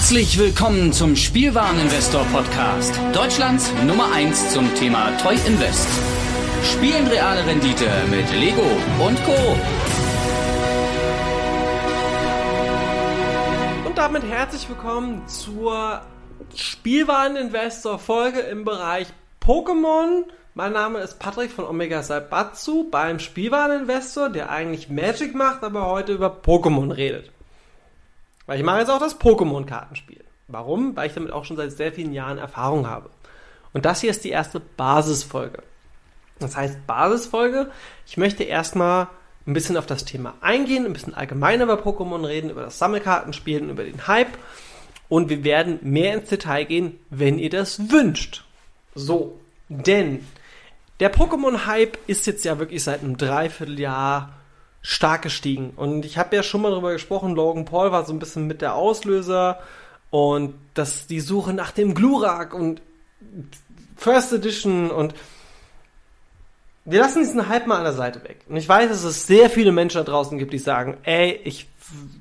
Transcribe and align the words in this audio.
Herzlich 0.00 0.38
willkommen 0.38 0.94
zum 0.94 1.14
Spielwareninvestor 1.14 2.24
Podcast. 2.32 2.98
Deutschlands 3.12 3.70
Nummer 3.86 4.10
1 4.14 4.54
zum 4.54 4.74
Thema 4.74 5.14
Toy 5.18 5.34
Invest. 5.46 5.86
Spielen 6.72 7.06
reale 7.06 7.44
Rendite 7.46 7.84
mit 8.10 8.26
Lego 8.32 8.62
und 8.98 9.22
Co. 9.24 9.36
Und 13.86 13.98
damit 13.98 14.22
herzlich 14.22 14.66
willkommen 14.70 15.28
zur 15.28 16.00
Spielwareninvestor 16.54 17.98
Folge 17.98 18.40
im 18.40 18.64
Bereich 18.64 19.06
Pokémon. 19.44 20.24
Mein 20.54 20.72
Name 20.72 21.00
ist 21.00 21.18
Patrick 21.18 21.50
von 21.50 21.66
Omega 21.66 22.02
Saibatsu 22.02 22.88
beim 22.90 23.18
Spielwareninvestor, 23.18 24.30
der 24.30 24.48
eigentlich 24.48 24.88
Magic 24.88 25.34
macht, 25.34 25.62
aber 25.62 25.86
heute 25.86 26.14
über 26.14 26.34
Pokémon 26.42 26.90
redet. 26.90 27.30
Weil 28.50 28.58
ich 28.58 28.66
mache 28.66 28.80
jetzt 28.80 28.90
auch 28.90 28.98
das 28.98 29.20
Pokémon-Kartenspiel. 29.20 30.24
Warum? 30.48 30.96
Weil 30.96 31.06
ich 31.06 31.14
damit 31.14 31.30
auch 31.30 31.44
schon 31.44 31.56
seit 31.56 31.70
sehr 31.70 31.92
vielen 31.92 32.12
Jahren 32.12 32.36
Erfahrung 32.36 32.88
habe. 32.88 33.08
Und 33.72 33.84
das 33.84 34.00
hier 34.00 34.10
ist 34.10 34.24
die 34.24 34.30
erste 34.30 34.58
Basisfolge. 34.58 35.62
Das 36.40 36.56
heißt 36.56 36.84
Basisfolge, 36.84 37.70
ich 38.08 38.16
möchte 38.16 38.42
erstmal 38.42 39.06
ein 39.46 39.52
bisschen 39.54 39.76
auf 39.76 39.86
das 39.86 40.04
Thema 40.04 40.34
eingehen, 40.40 40.84
ein 40.84 40.92
bisschen 40.92 41.14
allgemeiner 41.14 41.62
über 41.62 41.76
Pokémon 41.76 42.26
reden, 42.26 42.50
über 42.50 42.62
das 42.62 42.80
Sammelkartenspiel 42.80 43.62
und 43.62 43.70
über 43.70 43.84
den 43.84 44.08
Hype. 44.08 44.36
Und 45.08 45.28
wir 45.28 45.44
werden 45.44 45.78
mehr 45.82 46.14
ins 46.14 46.28
Detail 46.28 46.64
gehen, 46.64 46.98
wenn 47.08 47.38
ihr 47.38 47.50
das 47.50 47.92
wünscht. 47.92 48.42
So, 48.96 49.38
denn 49.68 50.26
der 50.98 51.14
Pokémon-Hype 51.14 51.98
ist 52.08 52.26
jetzt 52.26 52.44
ja 52.44 52.58
wirklich 52.58 52.82
seit 52.82 53.04
einem 53.04 53.16
Dreivierteljahr 53.16 54.39
stark 54.82 55.22
gestiegen. 55.22 55.70
Und 55.76 56.04
ich 56.04 56.18
habe 56.18 56.34
ja 56.36 56.42
schon 56.42 56.62
mal 56.62 56.70
darüber 56.70 56.92
gesprochen, 56.92 57.34
Logan 57.34 57.64
Paul 57.64 57.92
war 57.92 58.04
so 58.04 58.12
ein 58.12 58.18
bisschen 58.18 58.46
mit 58.46 58.62
der 58.62 58.74
Auslöser 58.74 59.60
und 60.10 60.54
dass 60.74 61.06
die 61.06 61.20
Suche 61.20 61.52
nach 61.52 61.70
dem 61.70 61.94
Glurak 61.94 62.54
und 62.54 62.80
First 63.96 64.32
Edition 64.32 64.90
und 64.90 65.14
wir 66.86 67.00
lassen 67.00 67.20
diesen 67.20 67.48
Hype 67.48 67.66
mal 67.66 67.76
an 67.76 67.84
der 67.84 67.92
Seite 67.92 68.24
weg. 68.24 68.38
Und 68.48 68.56
ich 68.56 68.68
weiß, 68.68 68.88
dass 68.88 69.04
es 69.04 69.26
sehr 69.26 69.50
viele 69.50 69.70
Menschen 69.70 69.98
da 69.98 70.04
draußen 70.04 70.38
gibt, 70.38 70.52
die 70.52 70.58
sagen, 70.58 70.96
ey, 71.02 71.38
ich 71.44 71.68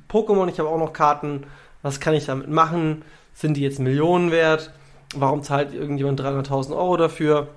Pokémon, 0.09 0.49
ich 0.49 0.59
habe 0.59 0.69
auch 0.69 0.77
noch 0.77 0.93
Karten, 0.93 1.45
was 1.81 1.99
kann 1.99 2.13
ich 2.13 2.25
damit 2.25 2.49
machen? 2.49 3.03
Sind 3.33 3.55
die 3.55 3.61
jetzt 3.61 3.79
Millionen 3.79 4.31
wert? 4.31 4.71
Warum 5.15 5.43
zahlt 5.43 5.73
irgendjemand 5.73 6.19
300.000 6.19 6.71
Euro 6.75 6.97
dafür? 6.97 7.47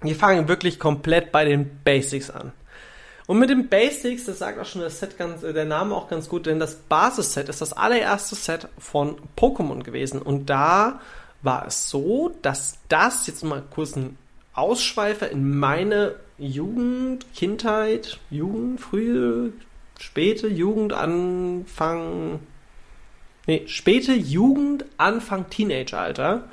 Wir 0.00 0.14
fangen 0.14 0.48
wirklich 0.48 0.78
komplett 0.78 1.32
bei 1.32 1.44
den 1.44 1.80
Basics 1.82 2.30
an. 2.30 2.52
Und 3.28 3.38
mit 3.40 3.50
den 3.50 3.68
Basics, 3.68 4.24
das 4.24 4.38
sagt 4.38 4.58
auch 4.58 4.64
schon 4.64 4.80
das 4.80 5.00
Set 5.00 5.18
ganz, 5.18 5.42
äh, 5.42 5.52
der 5.52 5.66
Name 5.66 5.94
auch 5.94 6.08
ganz 6.08 6.30
gut, 6.30 6.46
denn 6.46 6.58
das 6.58 6.76
Basisset 6.76 7.50
ist 7.50 7.60
das 7.60 7.74
allererste 7.74 8.34
Set 8.34 8.68
von 8.78 9.16
Pokémon 9.36 9.82
gewesen. 9.82 10.22
Und 10.22 10.46
da 10.46 11.00
war 11.42 11.66
es 11.66 11.90
so, 11.90 12.34
dass 12.40 12.78
das, 12.88 13.26
jetzt 13.26 13.44
mal 13.44 13.62
kurz 13.70 13.96
ein 13.96 14.16
Ausschweifer 14.54 15.30
in 15.30 15.58
meine 15.58 16.14
Jugend, 16.38 17.26
Kindheit, 17.34 18.18
Jugend, 18.30 18.80
frühe, 18.80 19.52
späte 19.98 20.48
Jugend, 20.48 20.94
Anfang, 20.94 22.40
nee, 23.46 23.62
späte 23.66 24.14
Jugend, 24.14 24.86
Anfang 24.96 25.50
Teenageralter, 25.50 26.44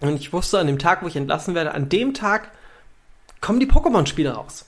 und 0.00 0.16
ich 0.16 0.32
wusste 0.32 0.58
an 0.58 0.66
dem 0.66 0.78
Tag, 0.78 1.02
wo 1.02 1.06
ich 1.06 1.16
entlassen 1.16 1.54
werde, 1.54 1.72
an 1.72 1.88
dem 1.88 2.14
Tag 2.14 2.50
kommen 3.40 3.60
die 3.60 3.70
Pokémon-Spiele 3.70 4.32
raus. 4.32 4.66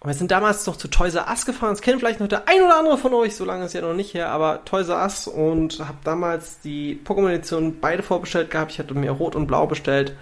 Und 0.00 0.08
wir 0.08 0.14
sind 0.14 0.30
damals 0.30 0.66
noch 0.66 0.76
zu 0.76 0.88
Toys 0.88 1.14
R 1.14 1.26
Us 1.28 1.46
gefahren. 1.46 1.70
Das 1.70 1.80
kennt 1.80 2.00
vielleicht 2.00 2.20
noch 2.20 2.28
der 2.28 2.48
ein 2.48 2.62
oder 2.62 2.78
andere 2.78 2.98
von 2.98 3.14
euch, 3.14 3.34
so 3.34 3.44
lange 3.44 3.64
ist 3.64 3.72
ja 3.72 3.80
noch 3.80 3.94
nicht 3.94 4.14
her, 4.14 4.30
aber 4.30 4.64
Toys 4.64 4.88
R 4.88 5.02
Us 5.02 5.26
und 5.26 5.80
habe 5.80 5.98
damals 6.04 6.60
die 6.60 7.00
Pokémon-Edition 7.04 7.80
beide 7.80 8.02
vorbestellt 8.02 8.50
gehabt. 8.50 8.72
Ich 8.72 8.78
hatte 8.78 8.94
mir 8.94 9.10
Rot 9.10 9.34
und 9.34 9.46
Blau 9.46 9.66
bestellt. 9.66 10.14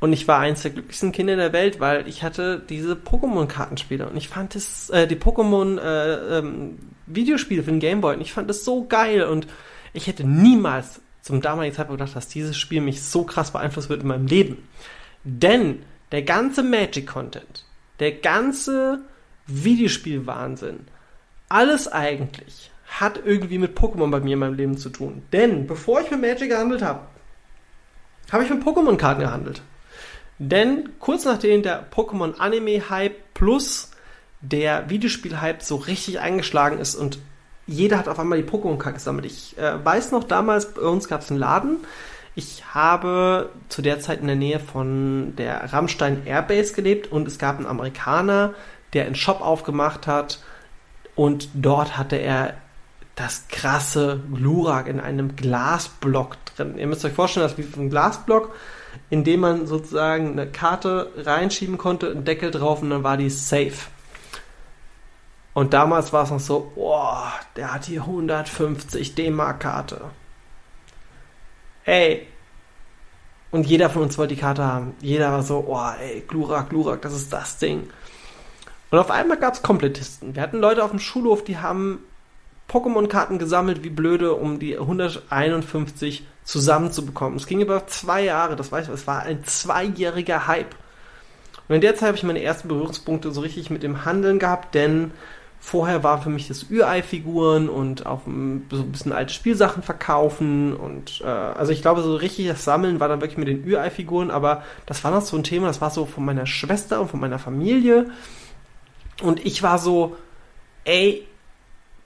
Und 0.00 0.12
ich 0.12 0.28
war 0.28 0.40
eins 0.40 0.60
der 0.60 0.72
glücklichsten 0.72 1.12
Kinder 1.12 1.36
der 1.36 1.54
Welt, 1.54 1.80
weil 1.80 2.06
ich 2.06 2.22
hatte 2.22 2.60
diese 2.68 2.94
Pokémon-Kartenspiele 2.94 4.06
und 4.06 4.16
ich 4.18 4.28
fand 4.28 4.54
es, 4.54 4.90
äh, 4.90 5.06
die 5.06 5.16
Pokémon 5.16 5.80
äh, 5.80 6.38
ähm, 6.38 6.78
Videospiele 7.06 7.62
für 7.62 7.70
den 7.70 7.80
Gameboy 7.80 8.16
und 8.16 8.20
ich 8.20 8.32
fand 8.34 8.50
es 8.50 8.66
so 8.66 8.84
geil 8.84 9.22
und 9.22 9.46
ich 9.94 10.06
hätte 10.06 10.24
niemals 10.24 11.00
zum 11.24 11.40
damaligen 11.40 11.74
Zeitpunkt 11.74 12.00
gedacht, 12.00 12.14
dass 12.14 12.28
dieses 12.28 12.56
Spiel 12.56 12.82
mich 12.82 13.02
so 13.02 13.24
krass 13.24 13.50
beeinflusst 13.50 13.88
wird 13.88 14.02
in 14.02 14.08
meinem 14.08 14.26
Leben. 14.26 14.68
Denn 15.24 15.82
der 16.12 16.22
ganze 16.22 16.62
Magic-Content, 16.62 17.64
der 17.98 18.12
ganze 18.12 19.00
Videospiel-Wahnsinn, 19.46 20.80
alles 21.48 21.88
eigentlich 21.88 22.70
hat 22.86 23.22
irgendwie 23.24 23.56
mit 23.56 23.76
Pokémon 23.76 24.10
bei 24.10 24.20
mir 24.20 24.34
in 24.34 24.38
meinem 24.38 24.54
Leben 24.54 24.76
zu 24.76 24.90
tun. 24.90 25.22
Denn 25.32 25.66
bevor 25.66 26.02
ich 26.02 26.10
mit 26.10 26.20
Magic 26.20 26.50
gehandelt 26.50 26.82
habe, 26.82 27.06
habe 28.30 28.44
ich 28.44 28.50
mit 28.50 28.62
Pokémon-Karten 28.62 29.22
gehandelt. 29.22 29.62
Denn 30.38 30.90
kurz 30.98 31.24
nachdem 31.24 31.62
der 31.62 31.90
Pokémon-Anime-Hype 31.90 33.32
plus 33.32 33.92
der 34.42 34.90
Videospiel-Hype 34.90 35.62
so 35.62 35.76
richtig 35.76 36.20
eingeschlagen 36.20 36.78
ist 36.78 36.96
und 36.96 37.18
jeder 37.66 37.98
hat 37.98 38.08
auf 38.08 38.18
einmal 38.18 38.42
die 38.42 38.48
Pokémon-Karten 38.48 38.98
gesammelt. 38.98 39.26
Ich 39.26 39.56
äh, 39.58 39.84
weiß 39.84 40.12
noch, 40.12 40.24
damals 40.24 40.74
bei 40.74 40.82
uns 40.82 41.08
gab 41.08 41.22
es 41.22 41.30
einen 41.30 41.40
Laden. 41.40 41.78
Ich 42.34 42.74
habe 42.74 43.50
zu 43.68 43.80
der 43.80 44.00
Zeit 44.00 44.20
in 44.20 44.26
der 44.26 44.36
Nähe 44.36 44.58
von 44.58 45.34
der 45.36 45.72
Rammstein 45.72 46.26
Airbase 46.26 46.74
gelebt 46.74 47.12
und 47.12 47.28
es 47.28 47.38
gab 47.38 47.58
einen 47.58 47.66
Amerikaner, 47.66 48.54
der 48.92 49.06
einen 49.06 49.14
Shop 49.14 49.40
aufgemacht 49.40 50.06
hat 50.06 50.40
und 51.14 51.48
dort 51.54 51.96
hatte 51.96 52.16
er 52.16 52.54
das 53.14 53.46
krasse 53.48 54.20
Glurak 54.34 54.88
in 54.88 54.98
einem 54.98 55.36
Glasblock 55.36 56.36
drin. 56.56 56.76
Ihr 56.76 56.88
müsst 56.88 57.04
euch 57.04 57.12
vorstellen, 57.12 57.44
das 57.44 57.56
ist 57.56 57.76
wie 57.76 57.80
ein 57.80 57.90
Glasblock, 57.90 58.52
in 59.10 59.22
dem 59.22 59.40
man 59.40 59.66
sozusagen 59.66 60.32
eine 60.32 60.48
Karte 60.48 61.12
reinschieben 61.16 61.78
konnte, 61.78 62.10
einen 62.10 62.24
Deckel 62.24 62.50
drauf 62.50 62.82
und 62.82 62.90
dann 62.90 63.04
war 63.04 63.16
die 63.16 63.30
safe. 63.30 63.88
Und 65.54 65.72
damals 65.72 66.12
war 66.12 66.24
es 66.24 66.30
noch 66.30 66.40
so, 66.40 66.72
boah, 66.74 67.32
der 67.56 67.72
hat 67.72 67.84
hier 67.84 68.00
150 68.00 69.14
D-Mark-Karte. 69.14 70.10
Ey. 71.84 72.26
Und 73.52 73.66
jeder 73.66 73.88
von 73.88 74.02
uns 74.02 74.18
wollte 74.18 74.34
die 74.34 74.40
Karte 74.40 74.64
haben. 74.64 74.94
Jeder 75.00 75.30
war 75.30 75.42
so, 75.44 75.64
oh, 75.68 75.90
ey, 76.00 76.24
Glurak, 76.26 76.70
Glurak, 76.70 77.02
das 77.02 77.14
ist 77.14 77.32
das 77.32 77.58
Ding. 77.58 77.88
Und 78.90 78.98
auf 78.98 79.12
einmal 79.12 79.38
gab 79.38 79.54
es 79.54 79.62
Komplettisten. 79.62 80.34
Wir 80.34 80.42
hatten 80.42 80.58
Leute 80.58 80.82
auf 80.82 80.90
dem 80.90 80.98
Schulhof, 80.98 81.44
die 81.44 81.58
haben 81.58 82.00
Pokémon-Karten 82.68 83.38
gesammelt, 83.38 83.84
wie 83.84 83.90
blöde, 83.90 84.34
um 84.34 84.58
die 84.58 84.76
151 84.76 86.26
zusammenzubekommen. 86.42 87.36
Es 87.36 87.46
ging 87.46 87.60
über 87.60 87.86
zwei 87.86 88.24
Jahre, 88.24 88.56
das 88.56 88.72
weiß 88.72 88.88
ich, 88.88 88.94
es 88.94 89.06
war 89.06 89.22
ein 89.22 89.44
zweijähriger 89.44 90.48
Hype. 90.48 90.74
Und 91.68 91.76
in 91.76 91.80
der 91.80 91.94
Zeit 91.94 92.08
habe 92.08 92.16
ich 92.16 92.24
meine 92.24 92.42
ersten 92.42 92.68
Berührungspunkte 92.68 93.30
so 93.30 93.40
richtig 93.40 93.70
mit 93.70 93.82
dem 93.82 94.04
Handeln 94.04 94.38
gehabt, 94.38 94.74
denn 94.74 95.12
Vorher 95.66 96.02
war 96.02 96.20
für 96.20 96.28
mich 96.28 96.46
das 96.46 96.70
Ürei-Figuren 96.70 97.70
und 97.70 98.04
auch 98.04 98.20
so 98.26 98.30
ein 98.30 98.92
bisschen 98.92 99.14
alte 99.14 99.32
Spielsachen 99.32 99.82
verkaufen 99.82 100.76
und 100.76 101.22
äh, 101.22 101.26
also 101.26 101.72
ich 101.72 101.80
glaube, 101.80 102.02
so 102.02 102.16
richtig 102.16 102.48
das 102.48 102.64
Sammeln 102.64 103.00
war 103.00 103.08
dann 103.08 103.22
wirklich 103.22 103.38
mit 103.38 103.48
den 103.48 103.64
Ürei-Figuren, 103.64 104.30
aber 104.30 104.62
das 104.84 105.02
war 105.04 105.10
noch 105.10 105.22
so 105.22 105.38
ein 105.38 105.42
Thema, 105.42 105.68
das 105.68 105.80
war 105.80 105.88
so 105.88 106.04
von 106.04 106.22
meiner 106.22 106.44
Schwester 106.44 107.00
und 107.00 107.10
von 107.10 107.18
meiner 107.18 107.38
Familie 107.38 108.10
und 109.22 109.44
ich 109.46 109.62
war 109.62 109.78
so, 109.78 110.18
ey, 110.84 111.26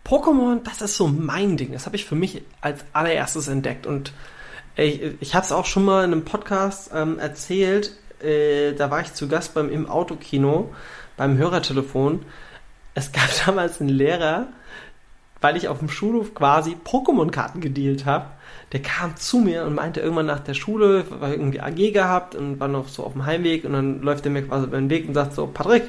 Pokémon, 0.06 0.62
das 0.62 0.80
ist 0.80 0.96
so 0.96 1.08
mein 1.08 1.56
Ding. 1.56 1.72
Das 1.72 1.86
habe 1.86 1.96
ich 1.96 2.04
für 2.04 2.14
mich 2.14 2.42
als 2.60 2.84
allererstes 2.92 3.48
entdeckt 3.48 3.88
und 3.88 4.12
ich, 4.76 5.02
ich 5.18 5.34
habe 5.34 5.44
es 5.44 5.50
auch 5.50 5.66
schon 5.66 5.84
mal 5.84 6.04
in 6.04 6.12
einem 6.12 6.24
Podcast 6.24 6.92
ähm, 6.94 7.18
erzählt. 7.18 7.90
Äh, 8.22 8.74
da 8.74 8.92
war 8.92 9.00
ich 9.00 9.14
zu 9.14 9.26
Gast 9.26 9.54
beim 9.54 9.68
im 9.68 9.90
Autokino 9.90 10.72
beim 11.16 11.36
Hörertelefon 11.36 12.24
es 12.98 13.12
gab 13.12 13.28
damals 13.46 13.80
einen 13.80 13.90
Lehrer, 13.90 14.48
weil 15.40 15.56
ich 15.56 15.68
auf 15.68 15.78
dem 15.78 15.88
Schulhof 15.88 16.34
quasi 16.34 16.76
Pokémon-Karten 16.84 17.60
gedealt 17.60 18.04
habe. 18.04 18.26
Der 18.72 18.82
kam 18.82 19.16
zu 19.16 19.38
mir 19.38 19.64
und 19.64 19.74
meinte 19.74 20.00
irgendwann 20.00 20.26
nach 20.26 20.40
der 20.40 20.54
Schule, 20.54 21.04
war 21.20 21.30
irgendwie 21.30 21.60
AG 21.60 21.92
gehabt 21.92 22.34
und 22.34 22.60
war 22.60 22.68
noch 22.68 22.88
so 22.88 23.04
auf 23.04 23.12
dem 23.12 23.24
Heimweg 23.24 23.64
und 23.64 23.72
dann 23.72 24.02
läuft 24.02 24.26
er 24.26 24.32
mir 24.32 24.42
quasi 24.42 24.66
über 24.66 24.76
den 24.76 24.90
Weg 24.90 25.08
und 25.08 25.14
sagt 25.14 25.34
so, 25.34 25.46
Patrick, 25.46 25.84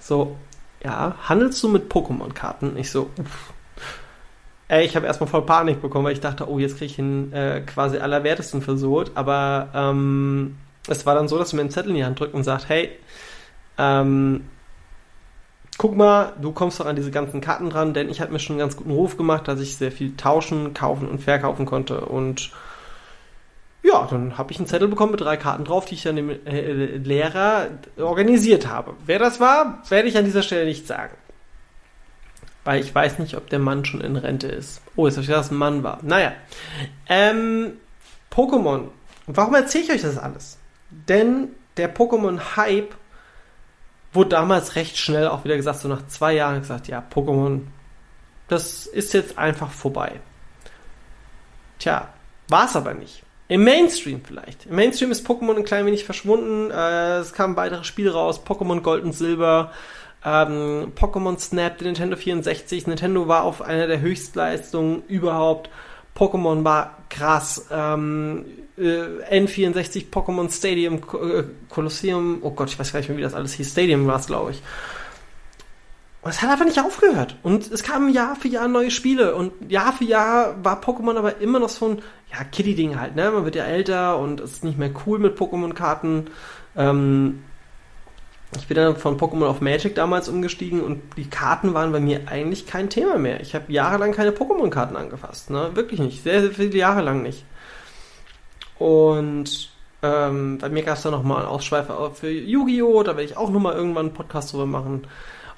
So, 0.00 0.36
ja, 0.82 1.14
handelst 1.28 1.62
du 1.62 1.68
mit 1.68 1.92
Pokémon-Karten? 1.92 2.76
Ich 2.76 2.90
so, 2.90 3.10
uff. 3.18 3.52
Ey, 4.68 4.84
ich 4.84 4.96
habe 4.96 5.06
erstmal 5.06 5.28
voll 5.28 5.42
Panik 5.42 5.80
bekommen, 5.80 6.06
weil 6.06 6.12
ich 6.12 6.20
dachte, 6.20 6.50
oh, 6.50 6.58
jetzt 6.58 6.78
kriege 6.78 6.86
ich 6.86 6.98
ihn 6.98 7.32
äh, 7.32 7.60
quasi 7.60 7.98
allerwertesten 7.98 8.62
versucht. 8.62 9.12
Aber 9.14 9.68
ähm, 9.74 10.56
es 10.88 11.06
war 11.06 11.14
dann 11.14 11.28
so, 11.28 11.38
dass 11.38 11.52
er 11.52 11.56
mir 11.56 11.62
einen 11.62 11.70
Zettel 11.70 11.90
in 11.90 11.96
die 11.96 12.04
Hand 12.04 12.18
drückt 12.18 12.34
und 12.34 12.42
sagt, 12.42 12.68
hey, 12.68 12.90
ähm, 13.78 14.42
guck 15.78 15.96
mal, 15.96 16.32
du 16.40 16.52
kommst 16.52 16.80
doch 16.80 16.86
an 16.86 16.96
diese 16.96 17.10
ganzen 17.10 17.40
Karten 17.40 17.70
dran, 17.70 17.94
denn 17.94 18.08
ich 18.08 18.20
habe 18.20 18.32
mir 18.32 18.38
schon 18.38 18.54
einen 18.54 18.60
ganz 18.60 18.76
guten 18.76 18.90
Ruf 18.90 19.16
gemacht, 19.16 19.48
dass 19.48 19.60
ich 19.60 19.76
sehr 19.76 19.92
viel 19.92 20.16
tauschen, 20.16 20.74
kaufen 20.74 21.08
und 21.08 21.20
verkaufen 21.20 21.66
konnte. 21.66 22.00
Und 22.00 22.50
ja, 23.82 24.06
dann 24.10 24.38
habe 24.38 24.52
ich 24.52 24.58
einen 24.58 24.66
Zettel 24.66 24.88
bekommen 24.88 25.12
mit 25.12 25.20
drei 25.20 25.36
Karten 25.36 25.64
drauf, 25.64 25.84
die 25.84 25.94
ich 25.94 26.02
dann 26.02 26.16
dem 26.16 26.30
äh, 26.30 26.96
Lehrer 26.96 27.68
organisiert 27.98 28.66
habe. 28.66 28.94
Wer 29.04 29.18
das 29.18 29.38
war, 29.38 29.82
werde 29.88 30.08
ich 30.08 30.16
an 30.16 30.24
dieser 30.24 30.42
Stelle 30.42 30.64
nicht 30.64 30.86
sagen. 30.86 31.14
Weil 32.64 32.80
ich 32.80 32.92
weiß 32.92 33.20
nicht, 33.20 33.36
ob 33.36 33.48
der 33.48 33.60
Mann 33.60 33.84
schon 33.84 34.00
in 34.00 34.16
Rente 34.16 34.48
ist. 34.48 34.82
Oh, 34.96 35.06
jetzt 35.06 35.14
habe 35.16 35.22
ich 35.22 35.28
gedacht, 35.28 35.44
dass 35.44 35.52
ein 35.52 35.58
Mann 35.58 35.84
war. 35.84 36.00
Naja. 36.02 36.32
Ähm, 37.08 37.74
Pokémon. 38.32 38.88
Warum 39.28 39.54
erzähle 39.54 39.84
ich 39.84 39.90
euch 39.92 40.02
das 40.02 40.18
alles? 40.18 40.58
Denn 40.90 41.48
der 41.76 41.94
Pokémon-Hype 41.94 42.94
wurde 44.16 44.30
damals 44.30 44.74
recht 44.74 44.98
schnell 44.98 45.28
auch 45.28 45.44
wieder 45.44 45.56
gesagt, 45.56 45.78
so 45.78 45.88
nach 45.88 46.06
zwei 46.08 46.34
Jahren 46.34 46.60
gesagt, 46.60 46.88
ja, 46.88 47.04
Pokémon, 47.14 47.60
das 48.48 48.86
ist 48.86 49.14
jetzt 49.14 49.38
einfach 49.38 49.70
vorbei. 49.70 50.20
Tja, 51.78 52.08
war 52.48 52.66
es 52.66 52.74
aber 52.74 52.94
nicht. 52.94 53.22
Im 53.48 53.62
Mainstream 53.62 54.22
vielleicht. 54.24 54.66
Im 54.66 54.74
Mainstream 54.74 55.12
ist 55.12 55.26
Pokémon 55.26 55.56
ein 55.56 55.64
klein 55.64 55.86
wenig 55.86 56.04
verschwunden. 56.04 56.70
Äh, 56.70 57.18
es 57.18 57.32
kamen 57.32 57.56
weitere 57.56 57.84
Spiele 57.84 58.12
raus, 58.12 58.44
Pokémon 58.44 58.80
Gold 58.80 59.04
und 59.04 59.12
Silber, 59.12 59.70
ähm, 60.24 60.92
Pokémon 60.96 61.38
Snap, 61.38 61.78
der 61.78 61.86
Nintendo 61.86 62.16
64. 62.16 62.88
Nintendo 62.88 63.28
war 63.28 63.44
auf 63.44 63.62
einer 63.62 63.86
der 63.86 64.00
Höchstleistungen 64.00 65.04
überhaupt. 65.06 65.70
Pokémon 66.16 66.64
war 66.64 66.96
krass. 67.08 67.66
Ähm, 67.70 68.46
äh, 68.78 69.40
N64 69.40 70.10
Pokémon 70.10 70.50
Stadium 70.50 70.96
äh, 70.96 71.44
Colosseum, 71.68 72.38
oh 72.42 72.50
Gott, 72.50 72.70
ich 72.70 72.78
weiß 72.78 72.92
gar 72.92 73.00
nicht 73.00 73.08
mehr, 73.08 73.18
wie 73.18 73.22
das 73.22 73.34
alles 73.34 73.54
hieß. 73.54 73.70
Stadium 73.70 74.06
war 74.06 74.18
es, 74.18 74.26
glaube 74.26 74.52
ich. 74.52 74.62
Und 76.22 76.30
es 76.30 76.42
hat 76.42 76.50
einfach 76.50 76.64
nicht 76.64 76.80
aufgehört. 76.80 77.36
Und 77.44 77.70
es 77.70 77.84
kamen 77.84 78.12
Jahr 78.12 78.34
für 78.34 78.48
Jahr 78.48 78.66
neue 78.66 78.90
Spiele. 78.90 79.36
Und 79.36 79.52
Jahr 79.70 79.92
für 79.92 80.04
Jahr 80.04 80.56
war 80.64 80.82
Pokémon 80.82 81.16
aber 81.16 81.40
immer 81.40 81.60
noch 81.60 81.68
so 81.68 81.90
ein, 81.90 82.02
ja, 82.32 82.42
Kitty-Ding 82.42 82.98
halt, 82.98 83.14
ne? 83.14 83.30
Man 83.30 83.44
wird 83.44 83.54
ja 83.54 83.64
älter 83.64 84.18
und 84.18 84.40
es 84.40 84.54
ist 84.54 84.64
nicht 84.64 84.76
mehr 84.76 84.90
cool 85.06 85.20
mit 85.20 85.38
Pokémon-Karten. 85.38 86.26
Ähm, 86.76 87.44
ich 88.56 88.66
bin 88.66 88.76
dann 88.76 88.96
von 88.96 89.18
Pokémon 89.18 89.46
auf 89.46 89.60
Magic 89.60 89.94
damals 89.94 90.28
umgestiegen 90.28 90.80
und 90.80 91.00
die 91.16 91.30
Karten 91.30 91.74
waren 91.74 91.92
bei 91.92 92.00
mir 92.00 92.22
eigentlich 92.26 92.66
kein 92.66 92.90
Thema 92.90 93.18
mehr. 93.18 93.40
Ich 93.40 93.54
habe 93.54 93.72
jahrelang 93.72 94.10
keine 94.10 94.32
Pokémon-Karten 94.32 94.96
angefasst, 94.96 95.50
ne? 95.50 95.70
Wirklich 95.74 96.00
nicht. 96.00 96.24
Sehr, 96.24 96.40
sehr 96.40 96.50
viele 96.50 96.76
Jahre 96.76 97.02
lang 97.02 97.22
nicht. 97.22 97.44
Und 98.78 99.70
ähm, 100.02 100.58
bei 100.58 100.68
mir 100.68 100.82
gab 100.82 100.96
es 100.96 101.02
da 101.02 101.10
nochmal 101.10 101.38
einen 101.38 101.48
Ausschweifer 101.48 102.10
für 102.12 102.30
Yu-Gi-Oh! 102.30 103.02
Da 103.02 103.16
werde 103.16 103.24
ich 103.24 103.36
auch 103.36 103.50
nochmal 103.50 103.74
irgendwann 103.74 104.06
einen 104.06 104.14
Podcast 104.14 104.52
drüber 104.52 104.66
machen. 104.66 105.06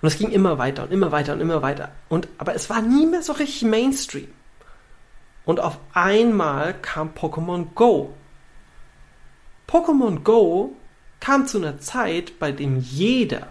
Und 0.00 0.06
es 0.06 0.16
ging 0.16 0.30
immer 0.30 0.58
weiter 0.58 0.84
und 0.84 0.92
immer 0.92 1.10
weiter 1.10 1.32
und 1.32 1.40
immer 1.40 1.62
weiter. 1.62 1.90
Und, 2.08 2.28
aber 2.38 2.54
es 2.54 2.70
war 2.70 2.80
nie 2.80 3.06
mehr 3.06 3.22
so 3.22 3.32
richtig 3.32 3.62
Mainstream. 3.62 4.28
Und 5.44 5.60
auf 5.60 5.78
einmal 5.92 6.74
kam 6.74 7.10
Pokémon 7.10 7.66
Go. 7.74 8.14
Pokémon 9.68 10.22
Go 10.22 10.72
kam 11.20 11.46
zu 11.46 11.58
einer 11.58 11.78
Zeit, 11.80 12.38
bei 12.38 12.52
dem 12.52 12.78
jeder 12.78 13.48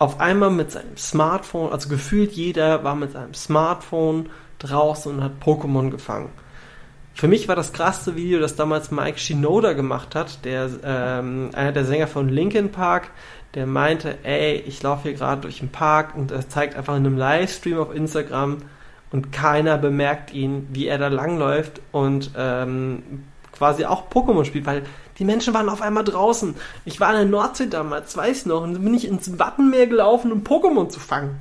auf 0.00 0.18
einmal 0.18 0.50
mit 0.50 0.72
seinem 0.72 0.96
Smartphone, 0.96 1.72
also 1.72 1.88
gefühlt 1.88 2.32
jeder 2.32 2.84
war 2.84 2.94
mit 2.94 3.12
seinem 3.12 3.34
Smartphone 3.34 4.30
draußen 4.58 5.14
und 5.14 5.22
hat 5.22 5.32
Pokémon 5.42 5.90
gefangen. 5.90 6.30
Für 7.20 7.28
mich 7.28 7.48
war 7.48 7.54
das 7.54 7.74
krasseste 7.74 8.16
Video, 8.16 8.40
das 8.40 8.56
damals 8.56 8.90
Mike 8.90 9.18
Shinoda 9.18 9.74
gemacht 9.74 10.14
hat, 10.14 10.42
der 10.46 10.70
ähm, 10.82 11.50
einer 11.52 11.70
der 11.70 11.84
Sänger 11.84 12.06
von 12.06 12.30
Linkin 12.30 12.72
Park, 12.72 13.10
der 13.52 13.66
meinte, 13.66 14.16
ey, 14.22 14.54
ich 14.66 14.82
laufe 14.82 15.02
hier 15.02 15.12
gerade 15.12 15.42
durch 15.42 15.58
den 15.58 15.68
Park 15.68 16.16
und 16.16 16.30
er 16.30 16.48
zeigt 16.48 16.76
einfach 16.76 16.96
in 16.96 17.04
einem 17.04 17.18
Livestream 17.18 17.76
auf 17.76 17.94
Instagram 17.94 18.62
und 19.12 19.32
keiner 19.32 19.76
bemerkt 19.76 20.32
ihn, 20.32 20.66
wie 20.72 20.86
er 20.86 20.96
da 20.96 21.08
langläuft 21.08 21.82
und 21.92 22.30
ähm, 22.38 23.02
quasi 23.52 23.84
auch 23.84 24.08
Pokémon 24.08 24.46
spielt, 24.46 24.64
weil 24.64 24.84
die 25.18 25.26
Menschen 25.26 25.52
waren 25.52 25.68
auf 25.68 25.82
einmal 25.82 26.04
draußen. 26.04 26.54
Ich 26.86 27.00
war 27.00 27.10
in 27.10 27.16
der 27.16 27.26
Nordsee 27.26 27.66
damals, 27.66 28.16
weiß 28.16 28.46
noch, 28.46 28.62
und 28.62 28.82
bin 28.82 28.94
ich 28.94 29.06
ins 29.06 29.38
Wattenmeer 29.38 29.88
gelaufen, 29.88 30.32
um 30.32 30.40
Pokémon 30.40 30.88
zu 30.88 30.98
fangen. 30.98 31.38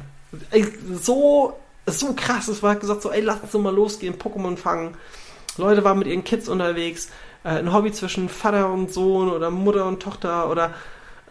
So, 1.01 1.53
so 1.85 2.13
krass, 2.17 2.49
es 2.49 2.61
war 2.61 2.75
gesagt 2.75 3.01
so, 3.01 3.11
ey, 3.11 3.21
lass 3.21 3.39
uns 3.39 3.53
doch 3.53 3.61
mal 3.61 3.73
losgehen, 3.73 4.15
Pokémon 4.15 4.57
fangen. 4.57 4.97
Leute 5.59 5.83
waren 5.83 5.99
mit 5.99 6.07
ihren 6.07 6.23
Kids 6.23 6.49
unterwegs, 6.49 7.09
äh, 7.43 7.49
ein 7.49 7.73
Hobby 7.73 7.91
zwischen 7.91 8.29
Vater 8.29 8.71
und 8.71 8.91
Sohn 8.91 9.29
oder 9.29 9.51
Mutter 9.51 9.85
und 9.85 10.01
Tochter 10.01 10.49
oder 10.49 10.73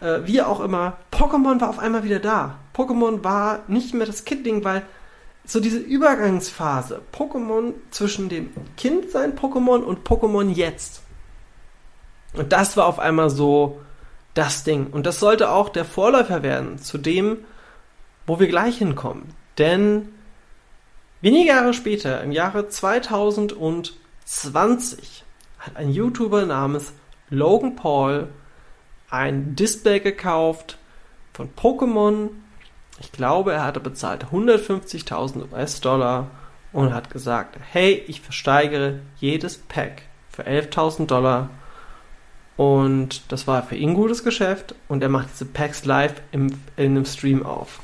äh, 0.01 0.19
wie 0.23 0.41
auch 0.41 0.59
immer. 0.59 0.97
Pokémon 1.11 1.59
war 1.61 1.69
auf 1.69 1.79
einmal 1.79 2.03
wieder 2.03 2.19
da. 2.19 2.59
Pokémon 2.75 3.23
war 3.23 3.63
nicht 3.67 3.93
mehr 3.93 4.07
das 4.07 4.25
Kid-Ding, 4.25 4.63
weil 4.63 4.83
so 5.45 5.59
diese 5.59 5.79
Übergangsphase, 5.79 7.01
Pokémon 7.11 7.73
zwischen 7.89 8.29
dem 8.29 8.51
Kindsein 8.77 9.35
Pokémon 9.35 9.79
und 9.79 10.07
Pokémon 10.07 10.49
jetzt. 10.49 11.01
Und 12.33 12.51
das 12.51 12.77
war 12.77 12.85
auf 12.85 12.99
einmal 12.99 13.29
so 13.29 13.79
das 14.35 14.63
Ding. 14.63 14.87
Und 14.91 15.05
das 15.05 15.19
sollte 15.19 15.49
auch 15.49 15.69
der 15.69 15.85
Vorläufer 15.85 16.43
werden 16.43 16.77
zu 16.77 16.97
dem, 16.97 17.37
wo 18.27 18.39
wir 18.39 18.47
gleich 18.47 18.77
hinkommen. 18.77 19.33
Denn 19.57 20.09
wenige 21.21 21.49
Jahre 21.49 21.73
später, 21.73 22.21
im 22.21 22.31
Jahre 22.31 22.69
2020, 24.29 25.23
hat 25.57 25.75
ein 25.75 25.89
YouTuber 25.89 26.45
namens 26.45 26.93
Logan 27.31 27.75
Paul 27.75 28.27
ein 29.09 29.55
Display 29.55 29.99
gekauft 29.99 30.77
von 31.33 31.49
Pokémon. 31.55 32.29
Ich 32.99 33.11
glaube, 33.11 33.53
er 33.53 33.65
hatte 33.65 33.79
bezahlt 33.79 34.25
150.000 34.25 35.51
US-Dollar 35.51 36.29
und 36.71 36.93
hat 36.93 37.09
gesagt, 37.09 37.57
hey, 37.71 38.03
ich 38.07 38.21
versteigere 38.21 38.99
jedes 39.17 39.57
Pack 39.57 40.03
für 40.29 40.45
11.000 40.45 41.07
Dollar. 41.07 41.49
Und 42.55 43.31
das 43.31 43.47
war 43.47 43.63
für 43.63 43.77
ihn 43.77 43.89
ein 43.89 43.95
gutes 43.95 44.23
Geschäft 44.23 44.75
und 44.87 45.01
er 45.01 45.09
macht 45.09 45.29
diese 45.33 45.45
Packs 45.45 45.85
live 45.85 46.21
im, 46.31 46.51
in 46.77 46.91
einem 46.91 47.05
Stream 47.05 47.43
auf. 47.43 47.79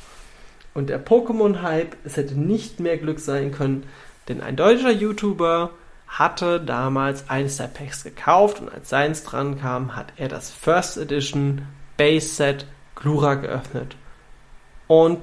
Und 0.75 0.90
der 0.90 1.04
Pokémon-Hype, 1.04 1.96
es 2.04 2.18
hätte 2.18 2.36
nicht 2.36 2.80
mehr 2.80 2.98
Glück 2.98 3.20
sein 3.20 3.52
können, 3.52 3.88
denn 4.28 4.42
ein 4.42 4.56
deutscher 4.56 4.92
YouTuber 4.92 5.72
hatte 6.08 6.60
damals 6.60 7.30
eines 7.30 7.58
der 7.58 7.68
Packs 7.68 8.04
gekauft 8.04 8.62
und 8.62 8.70
als 8.70 8.90
seins 8.90 9.24
dran 9.24 9.60
kam, 9.60 9.96
hat 9.96 10.14
er 10.18 10.28
das 10.28 10.52
First 10.52 10.98
Edition 10.98 11.68
Base 11.98 12.28
Set 12.28 12.68
Glura 12.96 13.36
geöffnet. 13.36 13.96
Und 14.88 15.20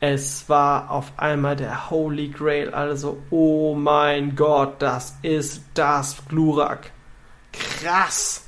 es 0.00 0.48
war 0.48 0.90
auf 0.90 1.12
einmal 1.16 1.56
der 1.56 1.90
Holy 1.90 2.28
Grail, 2.28 2.72
also 2.72 3.22
oh 3.30 3.74
mein 3.74 4.36
Gott, 4.36 4.80
das 4.80 5.16
ist 5.22 5.62
das 5.74 6.22
Glurak. 6.28 6.90
Krass! 7.52 8.44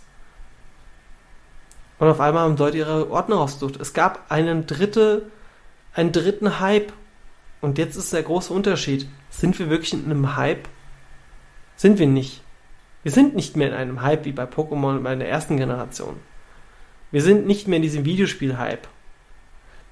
Und 1.98 2.08
auf 2.08 2.20
einmal 2.20 2.44
haben 2.44 2.56
Leute 2.56 2.78
ihre 2.78 3.10
Ordner 3.10 3.36
rausgesucht. 3.36 3.80
Es 3.80 3.92
gab 3.92 4.30
einen 4.30 4.66
dritte, 4.66 5.30
einen 5.92 6.12
dritten 6.12 6.58
Hype. 6.60 6.92
Und 7.60 7.76
jetzt 7.76 7.96
ist 7.96 8.12
der 8.12 8.22
große 8.22 8.52
Unterschied. 8.54 9.06
Sind 9.28 9.58
wir 9.58 9.68
wirklich 9.68 9.92
in 9.92 10.06
einem 10.06 10.34
Hype 10.34 10.66
sind 11.80 11.98
wir 11.98 12.06
nicht. 12.06 12.42
Wir 13.02 13.10
sind 13.10 13.34
nicht 13.34 13.56
mehr 13.56 13.68
in 13.68 13.72
einem 13.72 14.02
Hype 14.02 14.26
wie 14.26 14.32
bei 14.32 14.44
Pokémon 14.44 15.00
bei 15.00 15.14
der 15.14 15.30
ersten 15.30 15.56
Generation. 15.56 16.16
Wir 17.10 17.22
sind 17.22 17.46
nicht 17.46 17.68
mehr 17.68 17.76
in 17.76 17.82
diesem 17.82 18.04
Videospiel-Hype. 18.04 18.86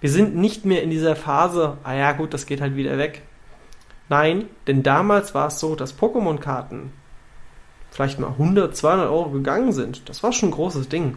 Wir 0.02 0.10
sind 0.10 0.36
nicht 0.36 0.66
mehr 0.66 0.82
in 0.82 0.90
dieser 0.90 1.16
Phase, 1.16 1.78
ah 1.84 1.94
ja 1.94 2.12
gut, 2.12 2.34
das 2.34 2.44
geht 2.44 2.60
halt 2.60 2.76
wieder 2.76 2.98
weg. 2.98 3.22
Nein, 4.10 4.50
denn 4.66 4.82
damals 4.82 5.34
war 5.34 5.46
es 5.46 5.60
so, 5.60 5.76
dass 5.76 5.98
Pokémon-Karten 5.98 6.92
vielleicht 7.90 8.18
mal 8.18 8.32
100, 8.32 8.76
200 8.76 9.08
Euro 9.08 9.30
gegangen 9.30 9.72
sind. 9.72 10.10
Das 10.10 10.22
war 10.22 10.34
schon 10.34 10.50
ein 10.50 10.52
großes 10.52 10.90
Ding. 10.90 11.16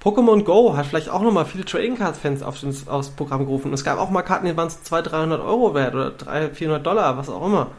Pokémon 0.00 0.44
Go 0.44 0.76
hat 0.76 0.86
vielleicht 0.86 1.08
auch 1.08 1.22
nochmal 1.22 1.46
viele 1.46 1.64
Trading 1.64 1.96
Cards 1.96 2.20
Fans 2.20 2.44
auf 2.44 2.60
das, 2.60 2.86
aufs 2.86 3.10
Programm 3.10 3.46
gerufen. 3.46 3.72
Es 3.72 3.82
gab 3.82 3.98
auch 3.98 4.10
mal 4.10 4.22
Karten, 4.22 4.46
die 4.46 4.56
waren 4.56 4.70
200, 4.70 5.12
300 5.12 5.40
Euro 5.40 5.74
wert 5.74 5.96
oder 5.96 6.12
300, 6.12 6.54
400 6.56 6.86
Dollar, 6.86 7.16
was 7.16 7.28
auch 7.28 7.44
immer. 7.44 7.72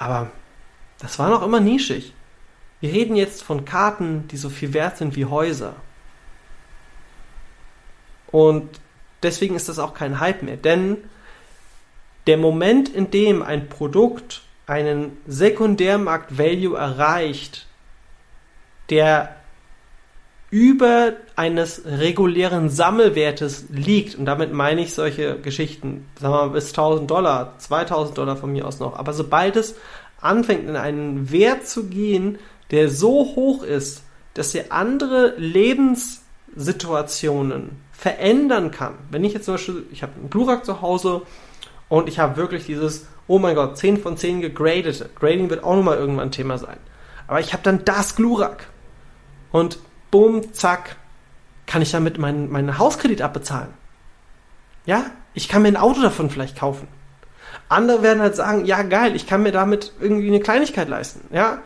Aber 0.00 0.30
das 0.98 1.18
war 1.18 1.28
noch 1.28 1.42
immer 1.42 1.60
nischig. 1.60 2.14
Wir 2.80 2.90
reden 2.90 3.16
jetzt 3.16 3.42
von 3.42 3.66
Karten, 3.66 4.26
die 4.28 4.38
so 4.38 4.48
viel 4.48 4.72
wert 4.72 4.96
sind 4.96 5.14
wie 5.14 5.26
Häuser. 5.26 5.76
Und 8.28 8.80
deswegen 9.22 9.54
ist 9.54 9.68
das 9.68 9.78
auch 9.78 9.92
kein 9.92 10.18
Hype 10.18 10.42
mehr. 10.42 10.56
Denn 10.56 10.96
der 12.26 12.38
Moment, 12.38 12.88
in 12.88 13.10
dem 13.10 13.42
ein 13.42 13.68
Produkt 13.68 14.40
einen 14.66 15.18
Sekundärmarkt-Value 15.26 16.78
erreicht, 16.78 17.66
der 18.88 19.36
über 20.50 21.12
eines 21.36 21.82
regulären 21.84 22.70
Sammelwertes 22.70 23.66
liegt, 23.70 24.16
und 24.16 24.24
damit 24.24 24.52
meine 24.52 24.80
ich 24.82 24.94
solche 24.94 25.38
Geschichten, 25.38 26.08
sagen 26.20 26.34
wir 26.34 26.46
mal 26.46 26.50
bis 26.50 26.70
1000 26.70 27.08
Dollar, 27.10 27.54
2000 27.58 28.18
Dollar 28.18 28.36
von 28.36 28.52
mir 28.52 28.66
aus 28.66 28.80
noch, 28.80 28.98
aber 28.98 29.12
sobald 29.12 29.54
es 29.56 29.76
anfängt 30.20 30.68
in 30.68 30.74
einen 30.76 31.30
Wert 31.30 31.68
zu 31.68 31.84
gehen, 31.84 32.38
der 32.72 32.90
so 32.90 33.36
hoch 33.36 33.62
ist, 33.62 34.02
dass 34.34 34.54
er 34.54 34.72
andere 34.72 35.34
Lebenssituationen 35.36 37.70
verändern 37.92 38.70
kann. 38.70 38.94
Wenn 39.10 39.24
ich 39.24 39.34
jetzt 39.34 39.44
zum 39.44 39.54
Beispiel, 39.54 39.84
ich 39.92 40.02
habe 40.02 40.14
einen 40.18 40.30
Glurak 40.30 40.64
zu 40.64 40.80
Hause 40.82 41.22
und 41.88 42.08
ich 42.08 42.18
habe 42.18 42.36
wirklich 42.36 42.66
dieses, 42.66 43.06
oh 43.26 43.38
mein 43.38 43.54
Gott, 43.54 43.78
10 43.78 43.98
von 43.98 44.16
10 44.16 44.40
gegradete. 44.40 45.10
Grading 45.14 45.50
wird 45.50 45.64
auch 45.64 45.76
nochmal 45.76 45.98
irgendwann 45.98 46.30
Thema 46.30 46.56
sein. 46.58 46.78
Aber 47.26 47.40
ich 47.40 47.52
habe 47.52 47.62
dann 47.62 47.84
das 47.84 48.16
Glurak. 48.16 48.68
Und 49.52 49.78
bumm, 50.10 50.52
zack, 50.52 50.96
kann 51.66 51.82
ich 51.82 51.92
damit 51.92 52.18
meinen, 52.18 52.50
meinen 52.50 52.78
Hauskredit 52.78 53.22
abbezahlen. 53.22 53.72
Ja, 54.86 55.06
ich 55.34 55.48
kann 55.48 55.62
mir 55.62 55.68
ein 55.68 55.76
Auto 55.76 56.02
davon 56.02 56.30
vielleicht 56.30 56.58
kaufen. 56.58 56.88
Andere 57.68 58.02
werden 58.02 58.20
halt 58.20 58.36
sagen, 58.36 58.64
ja 58.64 58.82
geil, 58.82 59.14
ich 59.14 59.26
kann 59.26 59.42
mir 59.42 59.52
damit 59.52 59.92
irgendwie 60.00 60.28
eine 60.28 60.40
Kleinigkeit 60.40 60.88
leisten, 60.88 61.20
ja. 61.34 61.62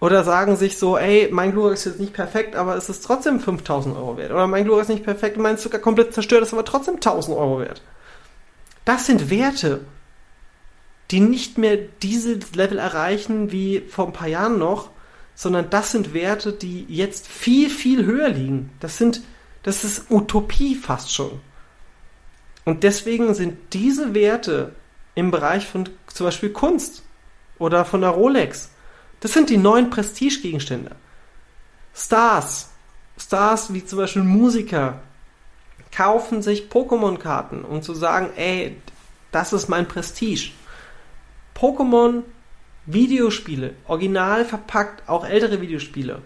Oder 0.00 0.24
sagen 0.24 0.56
sich 0.56 0.78
so, 0.78 0.96
ey, 0.96 1.28
mein 1.30 1.52
Glurak 1.52 1.74
ist 1.74 1.84
jetzt 1.84 2.00
nicht 2.00 2.14
perfekt, 2.14 2.56
aber 2.56 2.74
es 2.76 2.88
ist 2.88 3.04
trotzdem 3.04 3.38
5000 3.38 3.96
Euro 3.96 4.16
wert. 4.16 4.30
Oder 4.30 4.46
mein 4.46 4.64
Glurak 4.64 4.82
ist 4.82 4.88
nicht 4.88 5.04
perfekt, 5.04 5.36
mein 5.36 5.58
Zucker 5.58 5.78
komplett 5.78 6.14
zerstört, 6.14 6.42
ist 6.42 6.54
aber 6.54 6.64
trotzdem 6.64 6.94
1000 6.94 7.36
Euro 7.36 7.60
wert. 7.60 7.82
Das 8.86 9.04
sind 9.06 9.30
Werte, 9.30 9.80
die 11.10 11.20
nicht 11.20 11.58
mehr 11.58 11.76
dieses 11.76 12.54
Level 12.54 12.78
erreichen 12.78 13.52
wie 13.52 13.80
vor 13.80 14.06
ein 14.06 14.12
paar 14.12 14.28
Jahren 14.28 14.58
noch, 14.58 14.90
sondern 15.40 15.70
das 15.70 15.92
sind 15.92 16.12
Werte, 16.12 16.52
die 16.52 16.84
jetzt 16.86 17.26
viel, 17.26 17.70
viel 17.70 18.04
höher 18.04 18.28
liegen. 18.28 18.72
Das 18.78 18.98
sind, 18.98 19.22
das 19.62 19.84
ist 19.84 20.10
Utopie 20.10 20.74
fast 20.74 21.14
schon. 21.14 21.40
Und 22.66 22.82
deswegen 22.82 23.32
sind 23.32 23.56
diese 23.72 24.12
Werte 24.12 24.74
im 25.14 25.30
Bereich 25.30 25.66
von 25.66 25.88
zum 26.08 26.26
Beispiel 26.26 26.50
Kunst 26.50 27.04
oder 27.58 27.86
von 27.86 28.02
der 28.02 28.10
Rolex, 28.10 28.70
das 29.20 29.32
sind 29.32 29.48
die 29.48 29.56
neuen 29.56 29.88
Prestigegegenstände. 29.88 30.94
Stars, 31.94 32.68
Stars 33.16 33.72
wie 33.72 33.82
zum 33.82 33.98
Beispiel 33.98 34.24
Musiker, 34.24 35.00
kaufen 35.90 36.42
sich 36.42 36.68
Pokémon-Karten, 36.68 37.64
um 37.64 37.80
zu 37.80 37.94
sagen, 37.94 38.28
ey, 38.36 38.76
das 39.32 39.54
ist 39.54 39.70
mein 39.70 39.88
Prestige. 39.88 40.50
Pokémon 41.56 42.24
Videospiele, 42.92 43.74
original 43.86 44.44
verpackt, 44.44 45.08
auch 45.08 45.26
ältere 45.26 45.60
Videospiele, 45.60 46.22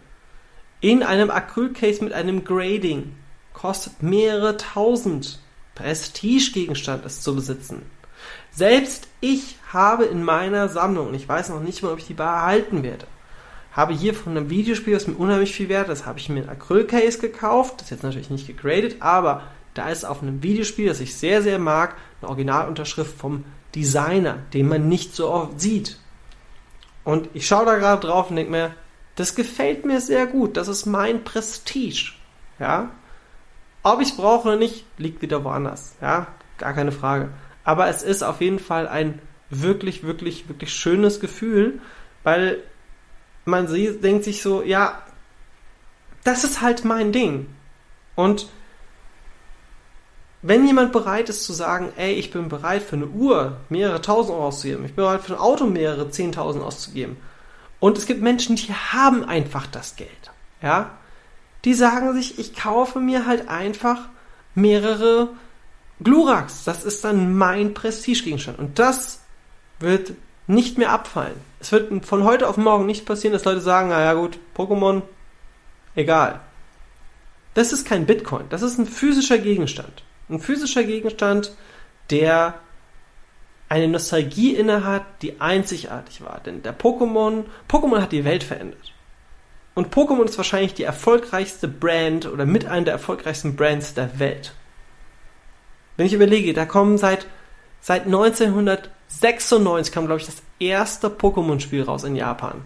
in 0.80 1.02
einem 1.02 1.30
Acrylcase 1.30 2.02
mit 2.04 2.12
einem 2.12 2.44
Grading, 2.44 3.14
kostet 3.52 4.02
mehrere 4.02 4.56
tausend. 4.56 5.40
Prestigegegenstand 5.74 7.04
es 7.04 7.20
zu 7.22 7.34
besitzen. 7.34 7.82
Selbst 8.52 9.08
ich 9.20 9.56
habe 9.72 10.04
in 10.04 10.22
meiner 10.22 10.68
Sammlung, 10.68 11.08
und 11.08 11.14
ich 11.14 11.28
weiß 11.28 11.48
noch 11.48 11.60
nicht 11.60 11.82
mal, 11.82 11.92
ob 11.92 11.98
ich 11.98 12.06
die 12.06 12.14
behalten 12.14 12.82
werde, 12.82 13.06
habe 13.72 13.92
hier 13.92 14.14
von 14.14 14.36
einem 14.36 14.50
Videospiel, 14.50 14.94
das 14.94 15.08
mir 15.08 15.16
unheimlich 15.16 15.52
viel 15.52 15.68
wert 15.68 15.88
ist, 15.88 16.06
habe 16.06 16.20
ich 16.20 16.28
mir 16.28 16.42
ein 16.42 16.48
Acrylcase 16.48 17.18
gekauft, 17.18 17.74
das 17.76 17.86
ist 17.86 17.90
jetzt 17.90 18.02
natürlich 18.04 18.30
nicht 18.30 18.46
gegradet, 18.46 18.96
aber 19.00 19.42
da 19.74 19.88
ist 19.88 20.04
auf 20.04 20.22
einem 20.22 20.44
Videospiel, 20.44 20.86
das 20.86 21.00
ich 21.00 21.16
sehr, 21.16 21.42
sehr 21.42 21.58
mag, 21.58 21.96
eine 22.20 22.28
Originalunterschrift 22.28 23.18
vom 23.18 23.44
Designer, 23.74 24.38
den 24.52 24.68
man 24.68 24.88
nicht 24.88 25.16
so 25.16 25.28
oft 25.28 25.60
sieht. 25.60 25.98
Und 27.04 27.28
ich 27.34 27.46
schaue 27.46 27.66
da 27.66 27.76
gerade 27.76 28.06
drauf 28.06 28.30
und 28.30 28.36
denke 28.36 28.50
mir, 28.50 28.74
das 29.14 29.34
gefällt 29.34 29.84
mir 29.84 30.00
sehr 30.00 30.26
gut. 30.26 30.56
Das 30.56 30.68
ist 30.68 30.86
mein 30.86 31.22
Prestige. 31.22 32.12
Ja. 32.58 32.90
Ob 33.82 34.00
ich 34.00 34.08
es 34.08 34.16
brauche 34.16 34.48
oder 34.48 34.56
nicht, 34.56 34.86
liegt 34.96 35.22
wieder 35.22 35.44
woanders. 35.44 35.94
Ja. 36.00 36.26
Gar 36.58 36.72
keine 36.72 36.92
Frage. 36.92 37.28
Aber 37.64 37.88
es 37.88 38.02
ist 38.02 38.22
auf 38.22 38.40
jeden 38.40 38.58
Fall 38.58 38.88
ein 38.88 39.20
wirklich, 39.50 40.04
wirklich, 40.04 40.48
wirklich 40.48 40.72
schönes 40.72 41.20
Gefühl, 41.20 41.80
weil 42.22 42.62
man 43.44 43.68
sieht, 43.68 44.02
denkt 44.02 44.24
sich 44.24 44.42
so, 44.42 44.62
ja, 44.62 45.02
das 46.24 46.44
ist 46.44 46.62
halt 46.62 46.84
mein 46.84 47.12
Ding. 47.12 47.46
Und 48.14 48.48
wenn 50.46 50.66
jemand 50.66 50.92
bereit 50.92 51.30
ist 51.30 51.44
zu 51.44 51.54
sagen, 51.54 51.90
ey, 51.96 52.12
ich 52.12 52.30
bin 52.30 52.50
bereit 52.50 52.82
für 52.82 52.96
eine 52.96 53.06
Uhr 53.06 53.56
mehrere 53.70 54.02
tausend 54.02 54.34
Euro 54.34 54.48
auszugeben, 54.48 54.84
ich 54.84 54.94
bin 54.94 55.04
bereit 55.04 55.22
für 55.22 55.32
ein 55.32 55.40
Auto 55.40 55.64
mehrere 55.66 56.10
zehntausend 56.10 56.62
auszugeben, 56.62 57.16
und 57.80 57.98
es 57.98 58.06
gibt 58.06 58.22
Menschen, 58.22 58.56
die 58.56 58.72
haben 58.72 59.24
einfach 59.24 59.66
das 59.66 59.96
Geld, 59.96 60.10
ja, 60.62 60.90
die 61.64 61.74
sagen 61.74 62.12
sich, 62.12 62.38
ich 62.38 62.54
kaufe 62.54 63.00
mir 63.00 63.26
halt 63.26 63.48
einfach 63.48 64.00
mehrere 64.54 65.30
Gluraks. 66.02 66.64
Das 66.64 66.84
ist 66.84 67.04
dann 67.04 67.36
mein 67.36 67.74
Prestigegegenstand. 67.74 68.58
Und 68.58 68.78
das 68.78 69.20
wird 69.80 70.12
nicht 70.46 70.76
mehr 70.78 70.90
abfallen. 70.90 71.36
Es 71.60 71.72
wird 71.72 72.04
von 72.04 72.24
heute 72.24 72.48
auf 72.48 72.56
morgen 72.56 72.86
nicht 72.86 73.06
passieren, 73.06 73.32
dass 73.32 73.44
Leute 73.44 73.60
sagen, 73.60 73.88
naja 73.88 74.12
gut, 74.12 74.38
Pokémon, 74.56 75.02
egal. 75.94 76.40
Das 77.54 77.72
ist 77.72 77.86
kein 77.86 78.04
Bitcoin, 78.04 78.46
das 78.50 78.62
ist 78.62 78.78
ein 78.78 78.86
physischer 78.86 79.38
Gegenstand. 79.38 80.02
Ein 80.28 80.40
physischer 80.40 80.84
Gegenstand, 80.84 81.52
der 82.10 82.54
eine 83.68 83.88
Nostalgie 83.88 84.54
innehat, 84.54 85.04
die 85.22 85.40
einzigartig 85.40 86.22
war. 86.22 86.40
Denn 86.44 86.62
der 86.62 86.78
Pokémon, 86.78 87.44
Pokémon 87.68 88.00
hat 88.00 88.12
die 88.12 88.24
Welt 88.24 88.44
verändert. 88.44 88.92
Und 89.74 89.92
Pokémon 89.92 90.24
ist 90.24 90.36
wahrscheinlich 90.36 90.74
die 90.74 90.84
erfolgreichste 90.84 91.66
Brand 91.66 92.26
oder 92.26 92.46
mit 92.46 92.66
einer 92.66 92.84
der 92.84 92.94
erfolgreichsten 92.94 93.56
Brands 93.56 93.94
der 93.94 94.18
Welt. 94.18 94.52
Wenn 95.96 96.06
ich 96.06 96.12
überlege, 96.12 96.52
da 96.54 96.64
kommen 96.64 96.98
seit, 96.98 97.26
seit 97.80 98.04
1996 98.06 99.92
kam, 99.92 100.06
glaube 100.06 100.20
ich, 100.20 100.26
das 100.26 100.42
erste 100.58 101.08
Pokémon-Spiel 101.08 101.82
raus 101.82 102.04
in 102.04 102.16
Japan. 102.16 102.62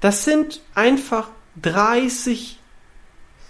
Das 0.00 0.24
sind 0.24 0.60
einfach 0.74 1.28
30 1.62 2.58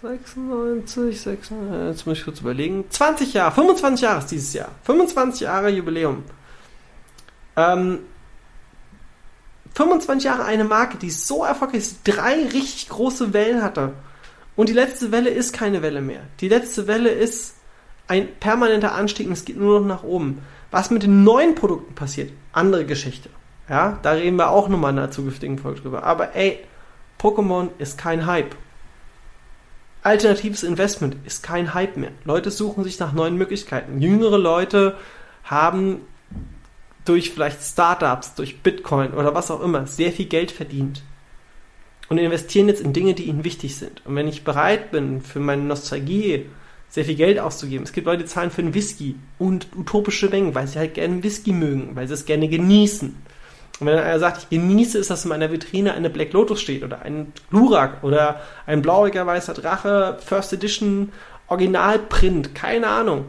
96, 0.02 1.20
96, 1.22 1.88
jetzt 1.88 2.06
muss 2.06 2.18
ich 2.18 2.24
kurz 2.24 2.40
überlegen. 2.40 2.84
20 2.90 3.32
Jahre, 3.32 3.52
25 3.52 4.02
Jahre 4.02 4.18
ist 4.18 4.30
dieses 4.30 4.52
Jahr. 4.52 4.68
25 4.84 5.40
Jahre 5.40 5.70
Jubiläum. 5.70 6.22
Ähm, 7.56 8.00
25 9.74 10.24
Jahre 10.24 10.44
eine 10.44 10.64
Marke, 10.64 10.98
die 10.98 11.10
so 11.10 11.44
erfolgreich 11.44 11.78
ist, 11.78 12.00
drei 12.04 12.44
richtig 12.44 12.90
große 12.90 13.32
Wellen 13.32 13.62
hatte. 13.62 13.94
Und 14.54 14.68
die 14.68 14.74
letzte 14.74 15.12
Welle 15.12 15.30
ist 15.30 15.52
keine 15.52 15.80
Welle 15.80 16.02
mehr. 16.02 16.20
Die 16.40 16.48
letzte 16.48 16.86
Welle 16.86 17.10
ist 17.10 17.54
ein 18.06 18.28
permanenter 18.38 18.94
Anstieg 18.94 19.26
und 19.26 19.32
es 19.32 19.44
geht 19.44 19.58
nur 19.58 19.80
noch 19.80 19.86
nach 19.86 20.02
oben. 20.02 20.42
Was 20.70 20.90
mit 20.90 21.04
den 21.04 21.24
neuen 21.24 21.54
Produkten 21.54 21.94
passiert, 21.94 22.32
andere 22.52 22.84
Geschichte. 22.84 23.30
Ja, 23.68 23.98
da 24.02 24.12
reden 24.12 24.36
wir 24.36 24.50
auch 24.50 24.68
nochmal 24.68 24.92
in 24.92 24.98
einer 24.98 25.10
zukünftigen 25.10 25.58
Folge 25.58 25.80
drüber. 25.80 26.04
Aber 26.04 26.34
ey, 26.34 26.60
Pokémon 27.18 27.70
ist 27.78 27.98
kein 27.98 28.26
Hype 28.26 28.54
alternatives 30.06 30.62
Investment 30.62 31.16
ist 31.24 31.42
kein 31.42 31.74
Hype 31.74 31.96
mehr. 31.96 32.12
Leute 32.24 32.52
suchen 32.52 32.84
sich 32.84 33.00
nach 33.00 33.12
neuen 33.12 33.36
Möglichkeiten. 33.36 34.00
Jüngere 34.00 34.38
Leute 34.38 34.96
haben 35.42 36.02
durch 37.04 37.32
vielleicht 37.32 37.60
Startups, 37.60 38.34
durch 38.34 38.60
Bitcoin 38.60 39.14
oder 39.14 39.34
was 39.34 39.50
auch 39.50 39.60
immer 39.60 39.86
sehr 39.86 40.12
viel 40.12 40.26
Geld 40.26 40.52
verdient 40.52 41.02
und 42.08 42.18
investieren 42.18 42.68
jetzt 42.68 42.80
in 42.80 42.92
Dinge, 42.92 43.14
die 43.14 43.24
ihnen 43.24 43.42
wichtig 43.42 43.76
sind. 43.76 44.06
Und 44.06 44.14
wenn 44.14 44.28
ich 44.28 44.44
bereit 44.44 44.92
bin, 44.92 45.22
für 45.22 45.40
meine 45.40 45.62
Nostalgie 45.62 46.46
sehr 46.88 47.04
viel 47.04 47.16
Geld 47.16 47.40
auszugeben, 47.40 47.84
es 47.84 47.92
gibt 47.92 48.06
Leute, 48.06 48.22
die 48.22 48.28
zahlen 48.28 48.52
für 48.52 48.62
einen 48.62 48.74
Whisky 48.74 49.16
und 49.38 49.66
utopische 49.76 50.28
Mengen, 50.28 50.54
weil 50.54 50.68
sie 50.68 50.78
halt 50.78 50.94
gerne 50.94 51.24
Whisky 51.24 51.52
mögen, 51.52 51.96
weil 51.96 52.06
sie 52.06 52.14
es 52.14 52.26
gerne 52.26 52.48
genießen. 52.48 53.16
Und 53.78 53.86
wenn 53.86 53.98
einer 53.98 54.18
sagt, 54.18 54.38
ich 54.42 54.48
genieße 54.48 54.98
es, 54.98 55.08
dass 55.08 55.24
in 55.24 55.28
meiner 55.28 55.52
Vitrine 55.52 55.92
eine 55.92 56.08
Black 56.08 56.32
Lotus 56.32 56.60
steht 56.60 56.82
oder 56.82 57.02
ein 57.02 57.32
Glurak 57.50 58.02
oder 58.02 58.40
ein 58.66 58.80
blauiger 58.80 59.26
weißer 59.26 59.54
Drache, 59.54 60.18
First 60.24 60.52
Edition, 60.52 61.12
Originalprint, 61.48 62.54
keine 62.54 62.88
Ahnung, 62.88 63.26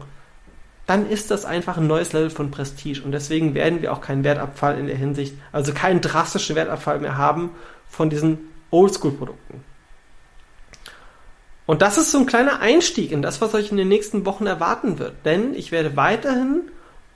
dann 0.86 1.08
ist 1.08 1.30
das 1.30 1.44
einfach 1.44 1.76
ein 1.76 1.86
neues 1.86 2.14
Level 2.14 2.30
von 2.30 2.50
Prestige. 2.50 3.02
Und 3.04 3.12
deswegen 3.12 3.54
werden 3.54 3.82
wir 3.82 3.92
auch 3.92 4.00
keinen 4.00 4.24
Wertabfall 4.24 4.78
in 4.78 4.86
der 4.86 4.96
Hinsicht, 4.96 5.34
also 5.52 5.74
keinen 5.74 6.00
drastischen 6.00 6.56
Wertabfall 6.56 6.98
mehr 6.98 7.18
haben 7.18 7.50
von 7.90 8.08
diesen 8.08 8.38
Oldschool-Produkten. 8.70 9.62
Und 11.66 11.82
das 11.82 11.98
ist 11.98 12.10
so 12.10 12.18
ein 12.18 12.24
kleiner 12.24 12.60
Einstieg 12.60 13.12
in 13.12 13.20
das, 13.20 13.42
was 13.42 13.52
euch 13.52 13.70
in 13.70 13.76
den 13.76 13.88
nächsten 13.88 14.24
Wochen 14.24 14.46
erwarten 14.46 14.98
wird. 14.98 15.12
Denn 15.26 15.54
ich 15.54 15.70
werde 15.72 15.96
weiterhin 15.96 16.62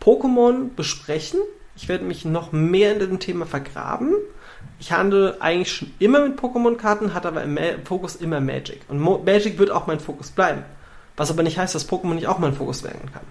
Pokémon 0.03 0.69
besprechen 0.77 1.41
ich 1.77 1.89
werde 1.89 2.05
mich 2.05 2.25
noch 2.25 2.53
mehr 2.53 2.93
in 2.93 2.99
diesem 2.99 3.19
Thema 3.19 3.47
vergraben. 3.47 4.15
Ich 4.79 4.93
handle 4.93 5.37
eigentlich 5.41 5.73
schon 5.73 5.93
immer 5.99 6.27
mit 6.27 6.39
Pokémon-Karten, 6.39 7.15
hatte 7.15 7.29
aber 7.29 7.43
im 7.43 7.59
Fokus 7.85 8.17
immer 8.17 8.41
Magic. 8.41 8.81
Und 8.89 9.01
Magic 9.25 9.59
wird 9.59 9.71
auch 9.71 9.87
mein 9.87 10.01
Fokus 10.01 10.31
bleiben. 10.31 10.65
Was 11.17 11.31
aber 11.31 11.43
nicht 11.43 11.59
heißt, 11.59 11.75
dass 11.75 11.89
Pokémon 11.89 12.15
nicht 12.15 12.27
auch 12.27 12.39
mein 12.39 12.55
Fokus 12.55 12.83
werden 12.83 13.11
kann. 13.13 13.23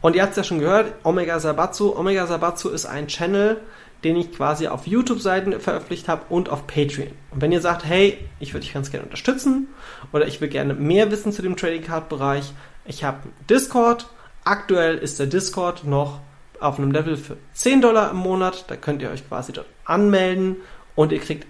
Und 0.00 0.16
ihr 0.16 0.22
habt 0.22 0.32
es 0.32 0.36
ja 0.36 0.44
schon 0.44 0.58
gehört, 0.58 0.92
Omega 1.04 1.38
Sabatsu. 1.38 1.96
Omega 1.96 2.26
Sabatsu 2.26 2.68
ist 2.70 2.86
ein 2.86 3.06
Channel, 3.06 3.60
den 4.04 4.16
ich 4.16 4.32
quasi 4.32 4.66
auf 4.66 4.86
YouTube-Seiten 4.86 5.60
veröffentlicht 5.60 6.08
habe 6.08 6.22
und 6.28 6.48
auf 6.48 6.66
Patreon. 6.66 7.12
Und 7.30 7.40
wenn 7.40 7.52
ihr 7.52 7.60
sagt, 7.60 7.84
hey, 7.84 8.18
ich 8.40 8.52
würde 8.52 8.64
dich 8.64 8.74
ganz 8.74 8.90
gerne 8.90 9.04
unterstützen 9.04 9.68
oder 10.12 10.26
ich 10.26 10.40
will 10.40 10.48
gerne 10.48 10.74
mehr 10.74 11.10
wissen 11.10 11.32
zu 11.32 11.40
dem 11.40 11.56
Trading 11.56 11.82
Card 11.82 12.08
Bereich, 12.08 12.52
ich 12.84 13.04
habe 13.04 13.18
Discord. 13.48 14.08
Aktuell 14.44 14.98
ist 14.98 15.20
der 15.20 15.28
Discord 15.28 15.84
noch 15.84 16.18
auf 16.62 16.78
einem 16.78 16.90
Level 16.90 17.16
für 17.16 17.36
10 17.54 17.82
Dollar 17.82 18.10
im 18.10 18.18
Monat. 18.18 18.64
Da 18.68 18.76
könnt 18.76 19.02
ihr 19.02 19.10
euch 19.10 19.26
quasi 19.28 19.52
dort 19.52 19.66
anmelden 19.84 20.56
und 20.94 21.12
ihr 21.12 21.20
kriegt 21.20 21.46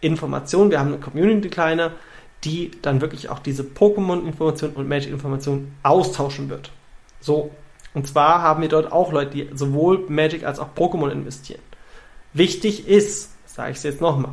Informationen. 0.00 0.70
Wir 0.70 0.80
haben 0.80 0.88
eine 0.88 0.98
Community 0.98 1.48
kleine, 1.48 1.92
die 2.44 2.70
dann 2.82 3.00
wirklich 3.00 3.28
auch 3.28 3.38
diese 3.38 3.62
Pokémon-Informationen 3.62 4.76
und 4.76 4.88
Magic-Informationen 4.88 5.74
austauschen 5.82 6.50
wird. 6.50 6.70
So. 7.20 7.50
Und 7.94 8.08
zwar 8.08 8.42
haben 8.42 8.60
wir 8.60 8.68
dort 8.68 8.90
auch 8.92 9.12
Leute, 9.12 9.30
die 9.30 9.50
sowohl 9.54 10.04
Magic 10.08 10.44
als 10.44 10.58
auch 10.58 10.74
Pokémon 10.76 11.10
investieren. 11.10 11.62
Wichtig 12.32 12.88
ist, 12.88 13.30
sage 13.46 13.70
ich 13.70 13.76
es 13.76 13.84
jetzt 13.84 14.00
nochmal, 14.00 14.32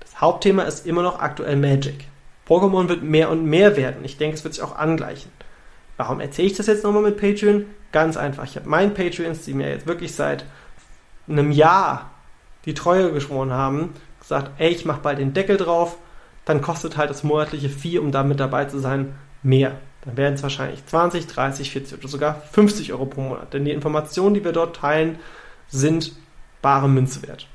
das 0.00 0.20
Hauptthema 0.20 0.62
ist 0.62 0.86
immer 0.86 1.02
noch 1.02 1.20
aktuell 1.20 1.56
Magic. 1.56 2.06
Pokémon 2.48 2.88
wird 2.88 3.02
mehr 3.02 3.30
und 3.30 3.44
mehr 3.44 3.76
werden. 3.76 4.04
Ich 4.04 4.16
denke, 4.16 4.36
es 4.36 4.44
wird 4.44 4.54
sich 4.54 4.62
auch 4.62 4.76
angleichen. 4.76 5.30
Warum 5.98 6.18
erzähle 6.20 6.48
ich 6.48 6.56
das 6.56 6.66
jetzt 6.66 6.82
nochmal 6.82 7.02
mit 7.02 7.18
Patreon? 7.20 7.66
Ganz 7.92 8.16
einfach. 8.16 8.44
Ich 8.44 8.56
habe 8.56 8.68
meinen 8.68 8.94
Patreons, 8.94 9.44
die 9.44 9.54
mir 9.54 9.68
jetzt 9.68 9.86
wirklich 9.86 10.14
seit 10.14 10.44
einem 11.28 11.52
Jahr 11.52 12.10
die 12.64 12.74
Treue 12.74 13.12
geschworen 13.12 13.52
haben, 13.52 13.94
gesagt, 14.20 14.50
ey, 14.58 14.70
ich 14.70 14.84
mache 14.84 15.00
bald 15.00 15.18
den 15.18 15.32
Deckel 15.32 15.56
drauf, 15.56 15.96
dann 16.44 16.60
kostet 16.60 16.96
halt 16.96 17.10
das 17.10 17.22
monatliche 17.22 17.68
Fee, 17.68 17.98
um 17.98 18.12
da 18.12 18.22
mit 18.22 18.40
dabei 18.40 18.66
zu 18.66 18.78
sein, 18.78 19.14
mehr. 19.42 19.76
Dann 20.04 20.16
werden 20.16 20.34
es 20.34 20.42
wahrscheinlich 20.42 20.84
20, 20.86 21.26
30, 21.26 21.70
40 21.70 21.98
oder 21.98 22.08
sogar 22.08 22.42
50 22.52 22.92
Euro 22.92 23.06
pro 23.06 23.20
Monat. 23.20 23.52
Denn 23.52 23.64
die 23.64 23.70
Informationen, 23.70 24.34
die 24.34 24.44
wir 24.44 24.52
dort 24.52 24.76
teilen, 24.76 25.18
sind 25.68 26.12
bare 26.62 26.88
Münze 26.88 27.26
wert. 27.26 27.46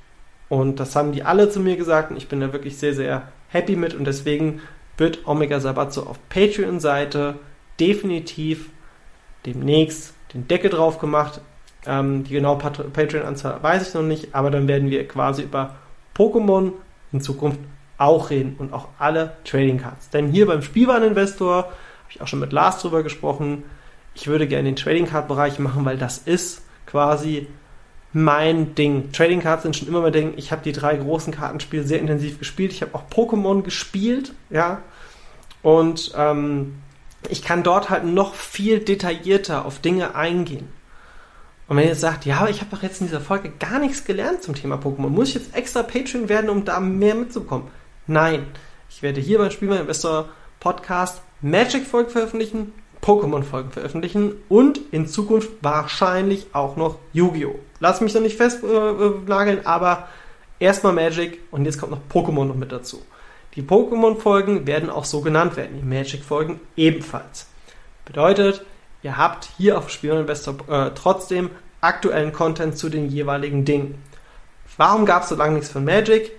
Und 0.48 0.80
das 0.80 0.96
haben 0.96 1.12
die 1.12 1.24
alle 1.24 1.50
zu 1.50 1.60
mir 1.60 1.76
gesagt 1.76 2.12
und 2.12 2.18
ich 2.18 2.28
bin 2.28 2.40
da 2.40 2.54
wirklich 2.54 2.78
sehr, 2.78 2.94
sehr 2.94 3.30
happy 3.50 3.76
mit 3.76 3.94
und 3.94 4.06
deswegen 4.06 4.62
wird 4.98 5.28
Omega 5.28 5.60
Sabatzo 5.60 6.04
auf 6.04 6.20
Patreon-Seite 6.30 7.36
definitiv 7.80 8.70
demnächst 9.46 10.15
den 10.36 10.48
Deckel 10.48 10.70
drauf 10.70 11.00
gemacht. 11.00 11.42
Ähm, 11.88 12.24
die 12.24 12.34
genaue 12.34 12.58
Patreon-Anzahl 12.58 13.64
weiß 13.64 13.88
ich 13.88 13.94
noch 13.94 14.04
nicht, 14.04 14.36
aber 14.36 14.52
dann 14.52 14.68
werden 14.68 14.90
wir 14.90 15.08
quasi 15.08 15.44
über 15.44 15.76
Pokémon 16.16 16.74
in 17.12 17.22
Zukunft 17.22 17.60
auch 17.98 18.30
reden 18.30 18.56
und 18.60 18.74
auch 18.74 18.90
alle 19.00 19.38
Trading 19.46 19.80
Cards. 19.80 20.10
Denn 20.10 20.28
hier 20.28 20.46
beim 20.46 20.62
Spielwareninvestor 20.62 21.56
habe 21.56 21.74
ich 22.10 22.22
auch 22.22 22.28
schon 22.28 22.40
mit 22.40 22.52
Lars 22.52 22.82
drüber 22.82 23.04
gesprochen. 23.04 23.64
Ich 24.14 24.28
würde 24.28 24.48
gerne 24.48 24.70
den 24.70 24.76
Trading 24.76 25.08
Card 25.08 25.28
Bereich 25.28 25.60
machen, 25.60 25.86
weil 25.86 25.98
das 25.98 26.18
ist 26.18 26.64
quasi 26.86 27.48
mein 28.12 28.76
Ding. 28.76 29.12
Trading 29.12 29.42
Cards 29.42 29.64
sind 29.64 29.76
schon 29.76 29.88
immer 29.88 30.02
mein 30.02 30.14
Ding. 30.14 30.34
Ich 30.38 30.52
habe 30.52 30.62
die 30.64 30.72
drei 30.72 30.96
großen 30.96 31.34
Kartenspiele 31.34 31.84
sehr 31.84 32.00
intensiv 32.00 32.40
gespielt. 32.40 32.72
Ich 32.72 32.82
habe 32.82 32.96
auch 32.96 33.04
Pokémon 33.10 33.62
gespielt, 33.62 34.34
ja. 34.50 34.82
Und 35.62 36.14
ähm, 36.18 36.76
ich 37.30 37.44
kann 37.44 37.64
dort 37.64 37.90
halt 37.90 38.06
noch 38.06 38.36
viel 38.36 38.80
detaillierter 38.80 39.66
auf 39.66 39.80
Dinge 39.80 40.16
eingehen. 40.16 40.68
Und 41.68 41.78
wenn 41.78 41.88
ihr 41.88 41.96
sagt, 41.96 42.26
ja, 42.26 42.38
aber 42.38 42.50
ich 42.50 42.62
habe 42.62 42.76
doch 42.76 42.84
jetzt 42.84 43.02
in 43.02 43.08
dieser 43.08 43.22
Folge 43.22 43.52
gar 43.60 43.80
nichts 43.80 44.06
gelernt 44.06 44.44
zum 44.44 44.54
Thema 44.54 44.76
Pokémon, 44.76 45.10
muss 45.10 45.30
ich 45.30 45.36
jetzt 45.36 45.56
extra 45.56 45.82
Patreon 45.82 46.30
werden, 46.30 46.50
um 46.50 46.64
da 46.64 46.80
mehr 46.80 47.16
mitzukommen? 47.16 47.68
Nein, 48.06 48.46
ich 48.90 49.02
werde 49.02 49.20
hier 49.20 49.40
beim 49.40 49.50
Spielmann 49.50 49.80
Investor 49.80 50.30
Podcast 50.60 51.22
Magic-Folgen 51.42 52.12
veröffentlichen, 52.12 52.74
Pokémon-Folgen 53.02 53.72
veröffentlichen 53.72 54.34
und 54.48 54.80
in 54.92 55.08
Zukunft 55.08 55.50
wahrscheinlich 55.62 56.48
auch 56.54 56.76
noch 56.76 56.98
Yu-Gi-Oh! 57.14 57.60
Lass 57.80 58.02
mich 58.02 58.14
noch 58.14 58.22
nicht 58.22 58.38
festnageln, 58.38 59.60
äh, 59.60 59.66
aber 59.66 60.08
erstmal 60.60 60.94
Magic 60.94 61.40
und 61.52 61.66
jetzt 61.66 61.80
kommt 61.80 61.92
noch 61.92 62.02
Pokémon 62.12 62.46
noch 62.46 62.56
mit 62.56 62.72
dazu. 62.72 63.02
Die 63.56 63.62
Pokémon-Folgen 63.62 64.68
werden 64.68 64.90
auch 64.90 65.06
so 65.06 65.22
genannt 65.22 65.56
werden, 65.56 65.78
die 65.78 65.86
Magic-Folgen 65.86 66.60
ebenfalls. 66.76 67.48
Bedeutet, 68.04 68.66
ihr 69.02 69.18
habt 69.18 69.50
hier 69.58 69.78
auf 69.78 69.90
Spielinvestor 69.90 70.56
äh, 70.68 70.92
trotzdem 70.94 71.50
aktuellen 71.80 72.34
Content 72.34 72.78
zu 72.78 72.90
den 72.90 73.10
jeweiligen 73.10 73.64
Dingen. 73.64 74.04
Warum 74.78 75.06
gab 75.06 75.24
es 75.24 75.30
so 75.30 75.36
lange 75.36 75.56
nichts 75.56 75.70
von 75.70 75.86
Magic? 75.86 76.32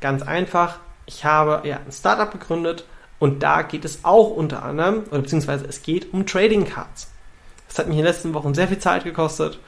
Ganz 0.00 0.22
einfach, 0.22 0.78
ich 1.06 1.24
habe 1.24 1.68
ja 1.68 1.76
ein 1.76 1.92
Startup 1.92 2.30
gegründet 2.30 2.84
und 3.18 3.42
da 3.42 3.62
geht 3.62 3.84
es 3.84 4.04
auch 4.04 4.30
unter 4.30 4.62
anderem, 4.62 5.04
oder 5.10 5.20
beziehungsweise 5.20 5.66
es 5.66 5.82
geht 5.82 6.12
um 6.14 6.26
Trading 6.26 6.64
Cards. 6.64 7.10
Das 7.68 7.78
hat 7.78 7.88
mich 7.88 7.98
in 7.98 8.04
den 8.04 8.12
letzten 8.12 8.34
Wochen 8.34 8.54
sehr 8.54 8.68
viel 8.68 8.78
Zeit 8.78 9.04
gekostet 9.04 9.58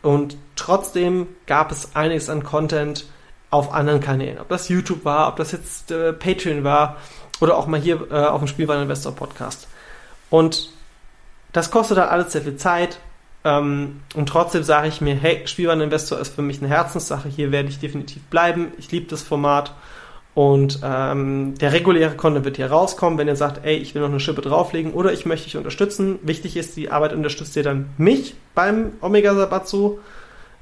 und 0.00 0.36
trotzdem 0.56 1.26
gab 1.46 1.72
es 1.72 1.94
einiges 1.94 2.30
an 2.30 2.42
Content, 2.42 3.06
auf 3.52 3.72
anderen 3.72 4.00
Kanälen. 4.00 4.38
Ob 4.40 4.48
das 4.48 4.68
YouTube 4.68 5.04
war, 5.04 5.28
ob 5.28 5.36
das 5.36 5.52
jetzt 5.52 5.90
äh, 5.90 6.12
Patreon 6.12 6.64
war 6.64 6.96
oder 7.40 7.56
auch 7.56 7.66
mal 7.66 7.78
hier 7.78 8.10
äh, 8.10 8.14
auf 8.14 8.40
dem 8.40 8.48
Spielwareninvestor 8.48 9.14
Podcast. 9.14 9.68
Und 10.30 10.70
das 11.52 11.70
kostet 11.70 11.98
halt 11.98 12.10
alles 12.10 12.32
sehr 12.32 12.42
viel 12.42 12.56
Zeit. 12.56 12.98
Ähm, 13.44 14.00
und 14.14 14.26
trotzdem 14.28 14.62
sage 14.62 14.88
ich 14.88 15.02
mir, 15.02 15.14
hey, 15.14 15.42
Spielwareninvestor 15.46 16.18
ist 16.18 16.34
für 16.34 16.40
mich 16.40 16.60
eine 16.60 16.68
Herzenssache. 16.68 17.28
Hier 17.28 17.52
werde 17.52 17.68
ich 17.68 17.78
definitiv 17.78 18.22
bleiben. 18.24 18.72
Ich 18.78 18.90
liebe 18.90 19.06
das 19.06 19.22
Format. 19.22 19.74
Und 20.34 20.80
ähm, 20.82 21.54
der 21.58 21.74
reguläre 21.74 22.16
Content 22.16 22.46
wird 22.46 22.56
hier 22.56 22.70
rauskommen, 22.70 23.18
wenn 23.18 23.28
ihr 23.28 23.36
sagt, 23.36 23.66
ey, 23.66 23.76
ich 23.76 23.94
will 23.94 24.00
noch 24.00 24.08
eine 24.08 24.18
Schippe 24.18 24.40
drauflegen 24.40 24.94
oder 24.94 25.12
ich 25.12 25.26
möchte 25.26 25.44
dich 25.44 25.58
unterstützen. 25.58 26.18
Wichtig 26.22 26.56
ist, 26.56 26.74
die 26.78 26.90
Arbeit 26.90 27.12
unterstützt 27.12 27.54
ihr 27.54 27.64
dann 27.64 27.90
mich 27.98 28.34
beim 28.54 28.92
Omega 29.02 29.34
Sabatsu 29.34 29.98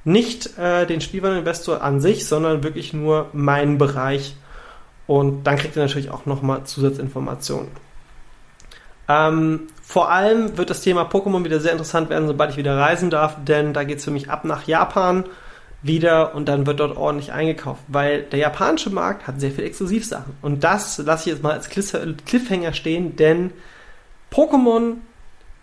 nicht 0.05 0.59
äh, 0.59 0.87
den 0.87 1.01
Spielwareninvestor 1.01 1.83
an 1.83 2.01
sich, 2.01 2.27
sondern 2.27 2.63
wirklich 2.63 2.93
nur 2.93 3.29
meinen 3.33 3.79
Bereich. 3.79 4.35
Und 5.07 5.45
dann 5.45 5.57
kriegt 5.57 5.77
ihr 5.77 5.83
natürlich 5.83 6.11
auch 6.11 6.27
nochmal 6.27 6.65
Zusatzinformationen. 6.65 7.69
Ähm, 9.09 9.69
vor 9.83 10.11
allem 10.11 10.57
wird 10.57 10.71
das 10.71 10.83
Thema 10.83 11.03
Pokémon 11.03 11.45
wieder 11.45 11.59
sehr 11.59 11.73
interessant 11.73 12.11
werden, 12.11 12.29
sobald 12.29 12.53
ich 12.53 12.57
wieder 12.57 12.79
reisen 12.79 13.11
darf, 13.11 13.37
denn 13.45 13.73
da 13.75 13.83
geht 13.83 13.99
es 13.99 14.05
für 14.05 14.13
mich 14.13 14.31
ab 14.31 14.45
nach 14.45 14.69
Japan 14.69 15.25
wieder 15.83 16.35
und 16.35 16.49
dann 16.49 16.67
wird 16.67 16.79
dort 16.79 16.97
ordentlich 16.97 17.33
eingekauft, 17.33 17.83
weil 17.89 18.23
der 18.23 18.39
japanische 18.39 18.91
Markt 18.91 19.27
hat 19.27 19.41
sehr 19.41 19.51
viel 19.51 19.65
Exklusivsachen. 19.65 20.35
Und 20.43 20.63
das 20.63 20.99
lasse 20.99 21.29
ich 21.29 21.35
jetzt 21.35 21.43
mal 21.43 21.53
als 21.53 21.69
Cliffhanger 21.69 22.73
stehen, 22.73 23.17
denn 23.17 23.53
Pokémon 24.31 24.97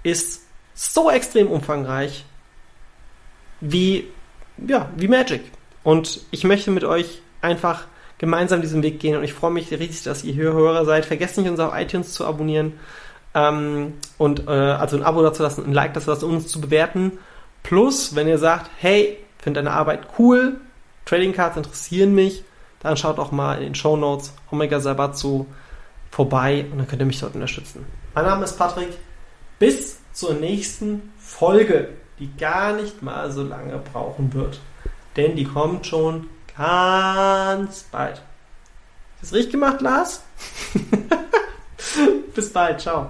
ist 0.04 0.42
so 0.74 1.10
extrem 1.10 1.48
umfangreich 1.48 2.26
wie 3.62 4.08
ja, 4.66 4.90
wie 4.96 5.08
Magic. 5.08 5.42
Und 5.84 6.22
ich 6.32 6.44
möchte 6.44 6.72
mit 6.72 6.84
euch 6.84 7.22
einfach 7.42 7.86
gemeinsam 8.18 8.62
diesen 8.62 8.84
Weg 8.84 9.00
gehen 9.00 9.16
und 9.16 9.24
ich 9.24 9.34
freue 9.34 9.52
mich 9.52 9.72
riesig, 9.72 10.04
dass 10.04 10.24
ihr 10.24 10.34
hier 10.34 10.54
Hörer 10.54 10.86
seid. 10.86 11.06
Vergesst 11.06 11.38
nicht, 11.38 11.50
uns 11.50 11.60
auf 11.60 11.78
iTunes 11.78 12.14
zu 12.14 12.26
abonnieren 12.26 12.74
ähm, 13.34 13.94
und 14.18 14.48
äh, 14.48 14.52
also 14.52 14.98
ein 14.98 15.04
Abo 15.04 15.22
dazu 15.22 15.44
lassen, 15.44 15.66
ein 15.66 15.74
Like 15.74 15.94
dazu 15.94 16.10
lassen, 16.10 16.26
uns 16.26 16.48
zu 16.48 16.60
bewerten. 16.60 17.20
Plus, 17.64 18.16
wenn 18.16 18.28
ihr 18.28 18.38
sagt, 18.38 18.70
hey, 18.80 19.18
finde 19.38 19.60
deine 19.62 19.72
Arbeit 19.72 20.08
cool, 20.18 20.60
Trading 21.06 21.34
Cards 21.34 21.58
interessieren 21.58 22.16
mich, 22.16 22.44
dann 22.82 22.98
schaut 22.98 23.20
auch 23.20 23.32
mal 23.32 23.58
in 23.58 23.64
den 23.64 23.76
Show 23.76 23.96
Notes 23.96 24.34
Omega 24.52 24.80
Sabatsu 24.80 25.46
vorbei 26.12 26.66
und 26.72 26.80
dann 26.80 26.88
könnt 26.88 27.02
ihr 27.02 27.06
mich 27.06 27.20
dort 27.20 27.36
unterstützen. 27.36 27.86
Mein 28.16 28.26
Name 28.26 28.44
ist 28.46 28.58
Patrick. 28.58 28.90
Bis 29.60 30.00
zur 30.14 30.34
nächsten 30.34 31.14
Folge 31.20 31.90
die 32.20 32.36
gar 32.38 32.74
nicht 32.74 33.02
mal 33.02 33.32
so 33.32 33.44
lange 33.44 33.78
brauchen 33.78 34.34
wird. 34.34 34.60
Denn 35.16 35.36
die 35.36 35.46
kommt 35.46 35.86
schon 35.88 36.30
ganz 36.56 37.84
bald. 37.92 38.22
Ist 39.22 39.32
das 39.32 39.34
richtig 39.34 39.54
gemacht, 39.54 39.82
Lars? 39.82 40.24
Bis 42.36 42.54
bald, 42.54 42.82
ciao. 42.82 43.10